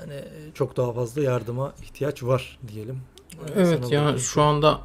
yani 0.00 0.14
e, 0.14 0.52
çok 0.54 0.76
daha 0.76 0.92
fazla 0.92 1.22
yardıma 1.22 1.72
ihtiyaç 1.82 2.22
var 2.22 2.58
diyelim. 2.68 2.98
Evet 3.56 3.66
sana 3.66 3.94
ya 3.94 4.00
bırakayım. 4.00 4.18
şu 4.18 4.42
anda 4.42 4.80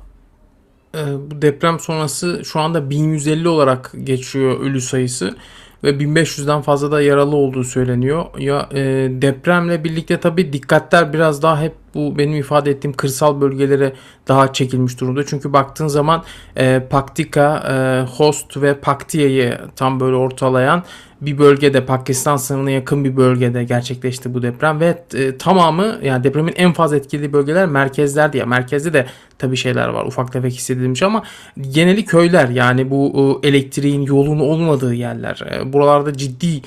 e, 0.95 1.31
bu 1.31 1.41
deprem 1.41 1.79
sonrası 1.79 2.41
şu 2.45 2.59
anda 2.59 2.89
1150 2.89 3.49
olarak 3.49 3.91
geçiyor 4.03 4.59
ölü 4.59 4.81
sayısı 4.81 5.35
ve 5.83 5.89
1500'den 5.89 6.61
fazla 6.61 6.91
da 6.91 7.01
yaralı 7.01 7.35
olduğu 7.35 7.63
söyleniyor. 7.63 8.25
Ya 8.39 8.69
e, 8.73 8.81
depremle 9.11 9.83
birlikte 9.83 10.19
tabii 10.19 10.53
dikkatler 10.53 11.13
biraz 11.13 11.41
daha 11.41 11.61
hep 11.61 11.73
bu 11.95 12.17
benim 12.17 12.35
ifade 12.35 12.71
ettiğim 12.71 12.93
kırsal 12.93 13.41
bölgelere 13.41 13.93
daha 14.27 14.53
çekilmiş 14.53 14.99
durumda. 14.99 15.25
Çünkü 15.25 15.53
baktığın 15.53 15.87
zaman 15.87 16.23
e, 16.57 16.87
Paktika, 16.89 17.57
e, 17.57 18.05
Host 18.17 18.57
ve 18.57 18.73
Paktia'yı 18.73 19.57
tam 19.75 19.99
böyle 19.99 20.15
ortalayan 20.15 20.83
bir 21.21 21.37
bölgede 21.37 21.85
Pakistan 21.85 22.37
sınırına 22.37 22.71
yakın 22.71 23.03
bir 23.03 23.17
bölgede 23.17 23.63
gerçekleşti 23.63 24.33
bu 24.33 24.41
deprem 24.41 24.79
ve 24.79 25.03
e, 25.13 25.37
tamamı 25.37 25.99
yani 26.03 26.23
depremin 26.23 26.53
en 26.55 26.73
fazla 26.73 26.97
etkili 26.97 27.33
bölgeler 27.33 27.65
merkezlerdi 27.65 28.37
ya. 28.37 28.45
Merkezde 28.45 28.93
de 28.93 29.05
tabii 29.37 29.57
şeyler 29.57 29.87
var 29.87 30.05
ufak 30.05 30.31
tefek 30.31 30.53
hissedilmiş 30.53 31.03
ama 31.03 31.23
geneli 31.71 32.05
köyler 32.05 32.49
yani 32.49 32.91
bu 32.91 33.39
e, 33.43 33.47
elektriğin 33.47 34.01
yolun 34.01 34.39
olmadığı 34.39 34.93
yerler. 34.93 35.41
E, 35.51 35.73
buralarda 35.73 36.13
ciddi 36.13 36.61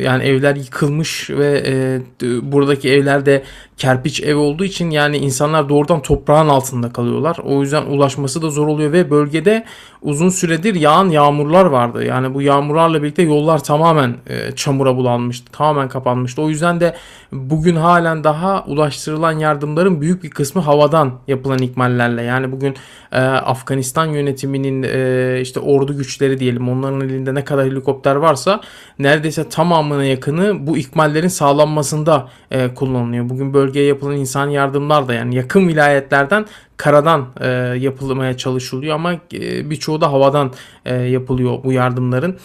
yani 0.00 0.24
evler 0.24 0.56
yıkılmış 0.56 1.30
ve 1.30 1.62
e, 1.66 2.00
buradaki 2.52 2.90
evlerde 2.90 3.44
kerpiç 3.76 4.20
ev 4.22 4.36
olduğu 4.36 4.64
için 4.64 4.90
yani 4.90 5.16
insanlar 5.16 5.68
doğrudan 5.68 6.02
toprağın 6.02 6.48
altında 6.48 6.92
kalıyorlar. 6.92 7.36
O 7.44 7.62
yüzden 7.62 7.82
ulaşması 7.82 8.42
da 8.42 8.50
zor 8.50 8.66
oluyor 8.66 8.92
ve 8.92 9.10
bölgede 9.10 9.64
uzun 10.02 10.28
süredir 10.28 10.74
yağan 10.74 11.08
yağmurlar 11.08 11.64
vardı. 11.64 12.04
Yani 12.04 12.34
bu 12.34 12.42
yağmurlarla 12.42 13.02
birlikte 13.02 13.22
yollar 13.22 13.64
tamamen 13.64 14.16
e, 14.26 14.52
çamura 14.52 14.96
bulanmıştı. 14.96 15.52
Tamamen 15.52 15.88
kapanmıştı. 15.88 16.42
O 16.42 16.48
yüzden 16.48 16.80
de 16.80 16.96
bugün 17.32 17.76
halen 17.76 18.24
daha 18.24 18.64
ulaştırılan 18.64 19.32
yardımların 19.32 20.00
büyük 20.00 20.22
bir 20.22 20.30
kısmı 20.30 20.62
havadan 20.62 21.12
yapılan 21.28 21.58
ikmallerle. 21.58 22.22
Yani 22.22 22.52
bugün 22.52 22.74
e, 23.12 23.20
Afganistan 23.20 24.06
yönetiminin 24.06 24.82
e, 24.82 25.40
işte 25.40 25.60
ordu 25.60 25.96
güçleri 25.96 26.40
diyelim 26.40 26.68
onların 26.68 27.00
elinde 27.00 27.34
ne 27.34 27.44
kadar 27.44 27.66
helikopter 27.66 28.14
varsa 28.14 28.60
neredeyse 29.18 29.48
tamamına 29.48 30.04
yakını 30.04 30.66
bu 30.66 30.78
ikmallerin 30.78 31.28
sağlanmasında 31.28 32.28
e, 32.50 32.74
kullanılıyor. 32.74 33.28
Bugün 33.28 33.54
bölgeye 33.54 33.86
yapılan 33.86 34.16
insan 34.16 34.48
yardımlar 34.48 35.08
da 35.08 35.14
yani 35.14 35.34
yakın 35.34 35.68
vilayetlerden 35.68 36.46
karadan 36.76 37.26
e, 37.40 37.48
yapılmaya 37.78 38.36
çalışılıyor 38.36 38.94
ama 38.94 39.12
e, 39.12 39.70
birçoğu 39.70 40.00
da 40.00 40.12
havadan 40.12 40.52
e, 40.84 40.94
yapılıyor 40.94 41.64
bu 41.64 41.72
yardımların. 41.72 42.38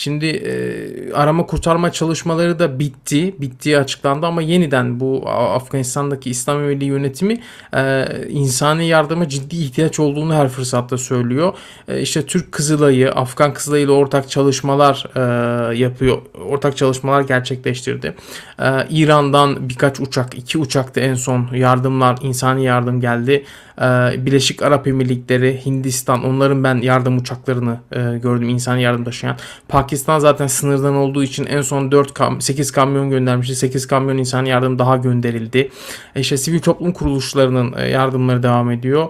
Şimdi 0.00 0.26
e, 0.26 1.12
arama 1.12 1.46
kurtarma 1.46 1.92
çalışmaları 1.92 2.58
da 2.58 2.78
bitti. 2.78 3.34
Bittiği 3.40 3.78
açıklandı 3.78 4.26
ama 4.26 4.42
yeniden 4.42 5.00
bu 5.00 5.28
Afganistan'daki 5.28 6.30
İslam 6.30 6.58
Emevi 6.58 6.84
yönetimi 6.84 7.40
e, 7.76 8.06
insani 8.28 8.88
yardıma 8.88 9.28
ciddi 9.28 9.56
ihtiyaç 9.56 10.00
olduğunu 10.00 10.34
her 10.34 10.48
fırsatta 10.48 10.98
söylüyor. 10.98 11.54
E, 11.88 12.00
işte 12.00 12.26
Türk 12.26 12.52
Kızılay'ı, 12.52 13.12
Afgan 13.12 13.54
Kızılay'ı 13.54 13.84
ile 13.84 13.90
ortak 13.90 14.30
çalışmalar 14.30 15.06
e, 15.16 15.76
yapıyor. 15.76 16.18
Ortak 16.48 16.76
çalışmalar 16.76 17.20
gerçekleştirdi. 17.20 18.14
E, 18.58 18.86
İran'dan 18.90 19.68
birkaç 19.68 20.00
uçak, 20.00 20.38
iki 20.38 20.58
uçakta 20.58 21.00
en 21.00 21.14
son 21.14 21.48
yardımlar, 21.54 22.18
insani 22.22 22.64
yardım 22.64 23.00
geldi. 23.00 23.44
E, 23.80 23.86
Birleşik 24.26 24.62
Arap 24.62 24.86
Emirlikleri, 24.86 25.60
Hindistan 25.66 26.24
onların 26.24 26.64
ben 26.64 26.76
yardım 26.76 27.18
uçaklarını 27.18 27.78
e, 27.92 28.18
gördüm 28.18 28.48
insani 28.48 28.82
yardım 28.82 29.04
taşıyan. 29.04 29.36
Pakistan 29.68 30.18
zaten 30.18 30.46
sınırdan 30.46 30.94
olduğu 30.94 31.22
için 31.22 31.46
en 31.46 31.60
son 31.60 31.92
4 31.92 32.14
kam 32.14 32.40
8 32.40 32.72
kamyon 32.72 33.10
göndermişti. 33.10 33.56
8 33.56 33.86
kamyon 33.86 34.18
insani 34.18 34.48
yardım 34.48 34.78
daha 34.78 34.96
gönderildi. 34.96 35.70
E 36.16 36.20
işte 36.20 36.36
sivil 36.36 36.60
toplum 36.60 36.92
kuruluşlarının 36.92 37.74
e, 37.78 37.88
yardımları 37.88 38.42
devam 38.42 38.70
ediyor. 38.70 39.08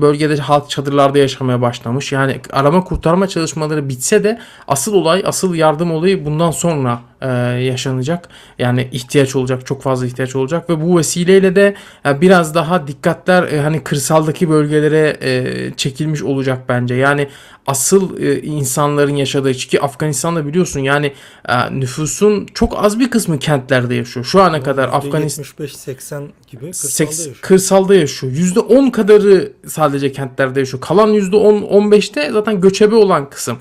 Bölgede 0.00 0.36
halk 0.36 0.70
çadırlarda 0.70 1.18
yaşamaya 1.18 1.60
başlamış. 1.60 2.12
Yani 2.12 2.40
arama 2.52 2.84
kurtarma 2.84 3.28
çalışmaları 3.28 3.88
bitse 3.88 4.24
de 4.24 4.38
asıl 4.68 4.94
olay, 4.94 5.22
asıl 5.26 5.54
yardım 5.54 5.92
olayı 5.92 6.24
bundan 6.24 6.50
sonra 6.50 7.00
e, 7.24 7.28
yaşanacak. 7.62 8.28
Yani 8.58 8.88
ihtiyaç 8.92 9.36
olacak, 9.36 9.66
çok 9.66 9.82
fazla 9.82 10.06
ihtiyaç 10.06 10.36
olacak 10.36 10.70
ve 10.70 10.80
bu 10.80 10.98
vesileyle 10.98 11.56
de 11.56 11.74
e, 12.06 12.20
biraz 12.20 12.54
daha 12.54 12.86
dikkatler 12.86 13.42
e, 13.42 13.60
hani 13.60 13.84
kırsaldaki 13.84 14.50
bölgelere 14.50 15.16
e, 15.22 15.72
çekilmiş 15.76 16.22
olacak 16.22 16.68
bence. 16.68 16.94
Yani 16.94 17.28
asıl 17.66 18.20
e, 18.20 18.42
insanların 18.42 19.16
yaşadığı 19.16 19.52
ki 19.52 19.80
Afganistan'da 19.80 20.46
biliyorsun 20.46 20.80
yani 20.80 21.12
e, 21.48 21.80
nüfusun 21.80 22.46
çok 22.54 22.84
az 22.84 23.00
bir 23.00 23.10
kısmı 23.10 23.38
kentlerde 23.38 23.94
yaşıyor. 23.94 24.26
Şu 24.26 24.42
ana 24.42 24.62
kadar 24.62 24.88
Afganistan 24.88 25.44
75-80 25.44 26.26
gibi 26.50 26.66
kırsalda 26.66 27.10
yaşıyor. 27.10 27.38
kırsalda 27.42 27.94
yaşıyor. 27.94 28.32
%10 28.32 28.90
kadarı 28.90 29.52
sadece 29.66 30.12
kentlerde 30.12 30.60
yaşıyor. 30.60 30.80
Kalan 30.80 31.14
%10-15'te 31.14 32.30
zaten 32.32 32.60
göçebe 32.60 32.94
olan 32.94 33.30
kısım. 33.30 33.58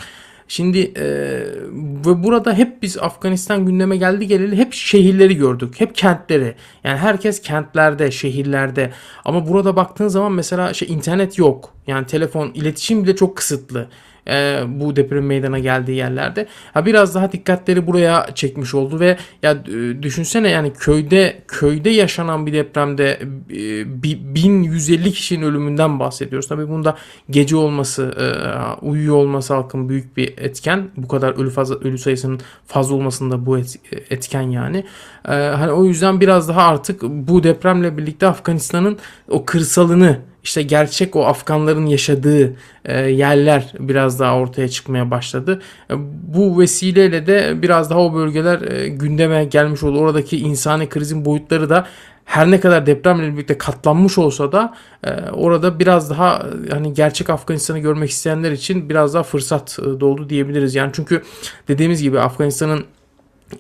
Şimdi 0.47 0.79
e, 0.97 1.05
ve 2.05 2.23
burada 2.23 2.53
hep 2.53 2.81
biz 2.81 2.97
Afganistan 2.97 3.65
gündeme 3.65 3.97
geldi 3.97 4.27
geleli 4.27 4.57
hep 4.57 4.73
şehirleri 4.73 5.35
gördük. 5.35 5.73
Hep 5.77 5.95
kentleri. 5.95 6.55
Yani 6.83 6.97
herkes 6.97 7.41
kentlerde, 7.41 8.11
şehirlerde. 8.11 8.91
Ama 9.25 9.47
burada 9.47 9.75
baktığın 9.75 10.07
zaman 10.07 10.31
mesela 10.31 10.73
şey 10.73 10.87
internet 10.93 11.37
yok. 11.37 11.73
Yani 11.87 12.05
telefon, 12.05 12.51
iletişim 12.53 13.03
bile 13.03 13.15
çok 13.15 13.37
kısıtlı. 13.37 13.87
E, 14.28 14.61
bu 14.67 14.95
deprem 14.95 15.26
meydana 15.26 15.59
geldiği 15.59 15.95
yerlerde. 15.95 16.47
Ha 16.74 16.86
biraz 16.86 17.15
daha 17.15 17.32
dikkatleri 17.32 17.88
buraya 17.88 18.28
çekmiş 18.36 18.74
oldu 18.74 18.99
ve 18.99 19.17
ya 19.43 19.51
e, 19.51 20.03
düşünsene 20.03 20.49
yani 20.49 20.74
köyde 20.74 21.41
köyde 21.47 21.89
yaşanan 21.89 22.45
bir 22.45 22.53
depremde 22.53 23.19
e, 23.51 24.03
bi- 24.03 24.36
1150 24.36 25.11
kişinin 25.11 25.45
ölümünden 25.45 25.99
bahsediyoruz. 25.99 26.47
Tabii 26.47 26.69
bunda 26.69 26.97
gece 27.30 27.55
olması, 27.55 28.03
e, 28.19 28.26
uyuyor 28.86 29.15
olması 29.15 29.53
halkın 29.53 29.89
büyük 29.89 30.17
bir 30.17 30.34
etken. 30.38 30.89
Bu 30.97 31.07
kadar 31.07 31.32
ölü 31.34 31.49
fazla 31.49 31.76
ölü 31.76 31.97
sayısının 31.97 32.39
fazla 32.67 32.95
olmasında 32.95 33.45
bu 33.45 33.57
et- 33.57 33.80
etken 34.09 34.41
yani. 34.41 34.78
E, 35.28 35.32
hani 35.34 35.71
o 35.71 35.86
yüzden 35.86 36.21
biraz 36.21 36.49
daha 36.49 36.61
artık 36.67 37.01
bu 37.03 37.43
depremle 37.43 37.97
birlikte 37.97 38.28
Afganistan'ın 38.28 38.97
o 39.30 39.45
kırsalını 39.45 40.17
işte 40.43 40.61
gerçek 40.61 41.15
o 41.15 41.25
Afganların 41.25 41.85
yaşadığı 41.85 42.53
e, 42.85 42.99
yerler 42.99 43.73
biraz 43.79 44.19
daha 44.19 44.37
ortaya 44.37 44.67
çıkmaya 44.67 45.11
başladı. 45.11 45.61
E, 45.91 45.93
bu 46.27 46.59
vesileyle 46.59 47.27
de 47.27 47.61
biraz 47.61 47.89
daha 47.89 47.99
o 47.99 48.13
bölgeler 48.13 48.61
e, 48.61 48.87
gündeme 48.87 49.45
gelmiş 49.45 49.83
oldu. 49.83 49.99
Oradaki 49.99 50.37
insani 50.37 50.89
krizin 50.89 51.25
boyutları 51.25 51.69
da 51.69 51.87
her 52.25 52.51
ne 52.51 52.59
kadar 52.59 52.85
depremle 52.85 53.33
birlikte 53.33 53.57
katlanmış 53.57 54.17
olsa 54.17 54.51
da 54.51 54.73
orada 55.31 55.79
biraz 55.79 56.09
daha 56.09 56.45
hani 56.71 56.93
gerçek 56.93 57.29
Afganistan'ı 57.29 57.79
görmek 57.79 58.09
isteyenler 58.09 58.51
için 58.51 58.89
biraz 58.89 59.13
daha 59.13 59.23
fırsat 59.23 59.77
doğdu 59.79 60.29
diyebiliriz. 60.29 60.75
Yani 60.75 60.91
çünkü 60.93 61.23
dediğimiz 61.67 62.01
gibi 62.01 62.19
Afganistan'ın 62.19 62.85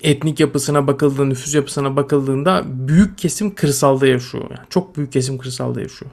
etnik 0.03 0.39
yapısına 0.39 0.87
bakıldığında, 0.87 1.25
nüfus 1.25 1.55
yapısına 1.55 1.95
bakıldığında 1.95 2.63
büyük 2.65 3.17
kesim 3.17 3.55
kırsalda 3.55 4.07
yaşıyor. 4.07 4.43
Yani 4.49 4.67
çok 4.69 4.97
büyük 4.97 5.11
kesim 5.11 5.37
kırsalda 5.37 5.81
yaşıyor. 5.81 6.11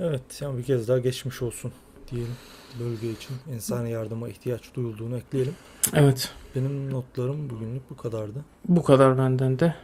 Evet, 0.00 0.40
yani 0.40 0.58
bir 0.58 0.62
kez 0.62 0.88
daha 0.88 0.98
geçmiş 0.98 1.42
olsun 1.42 1.72
diyelim. 2.10 2.36
Bölge 2.80 3.10
için 3.10 3.36
insani 3.54 3.90
yardıma 3.90 4.28
ihtiyaç 4.28 4.74
duyulduğunu 4.74 5.16
ekleyelim. 5.16 5.54
Evet. 5.94 6.32
Benim 6.56 6.92
notlarım 6.92 7.50
bugünlük 7.50 7.90
bu 7.90 7.96
kadardı. 7.96 8.44
Bu 8.68 8.82
kadar 8.82 9.18
benden 9.18 9.58
de. 9.58 9.74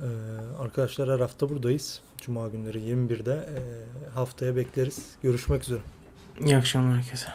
Ee, 0.00 0.04
arkadaşlar 0.58 1.10
her 1.10 1.20
hafta 1.20 1.48
buradayız. 1.48 2.00
Cuma 2.20 2.48
günleri 2.48 2.78
21'de. 2.78 3.32
Ee, 3.32 4.10
haftaya 4.14 4.56
bekleriz. 4.56 5.16
Görüşmek 5.22 5.62
üzere. 5.62 5.80
İyi 6.40 6.56
akşamlar 6.56 6.96
herkese. 6.96 7.28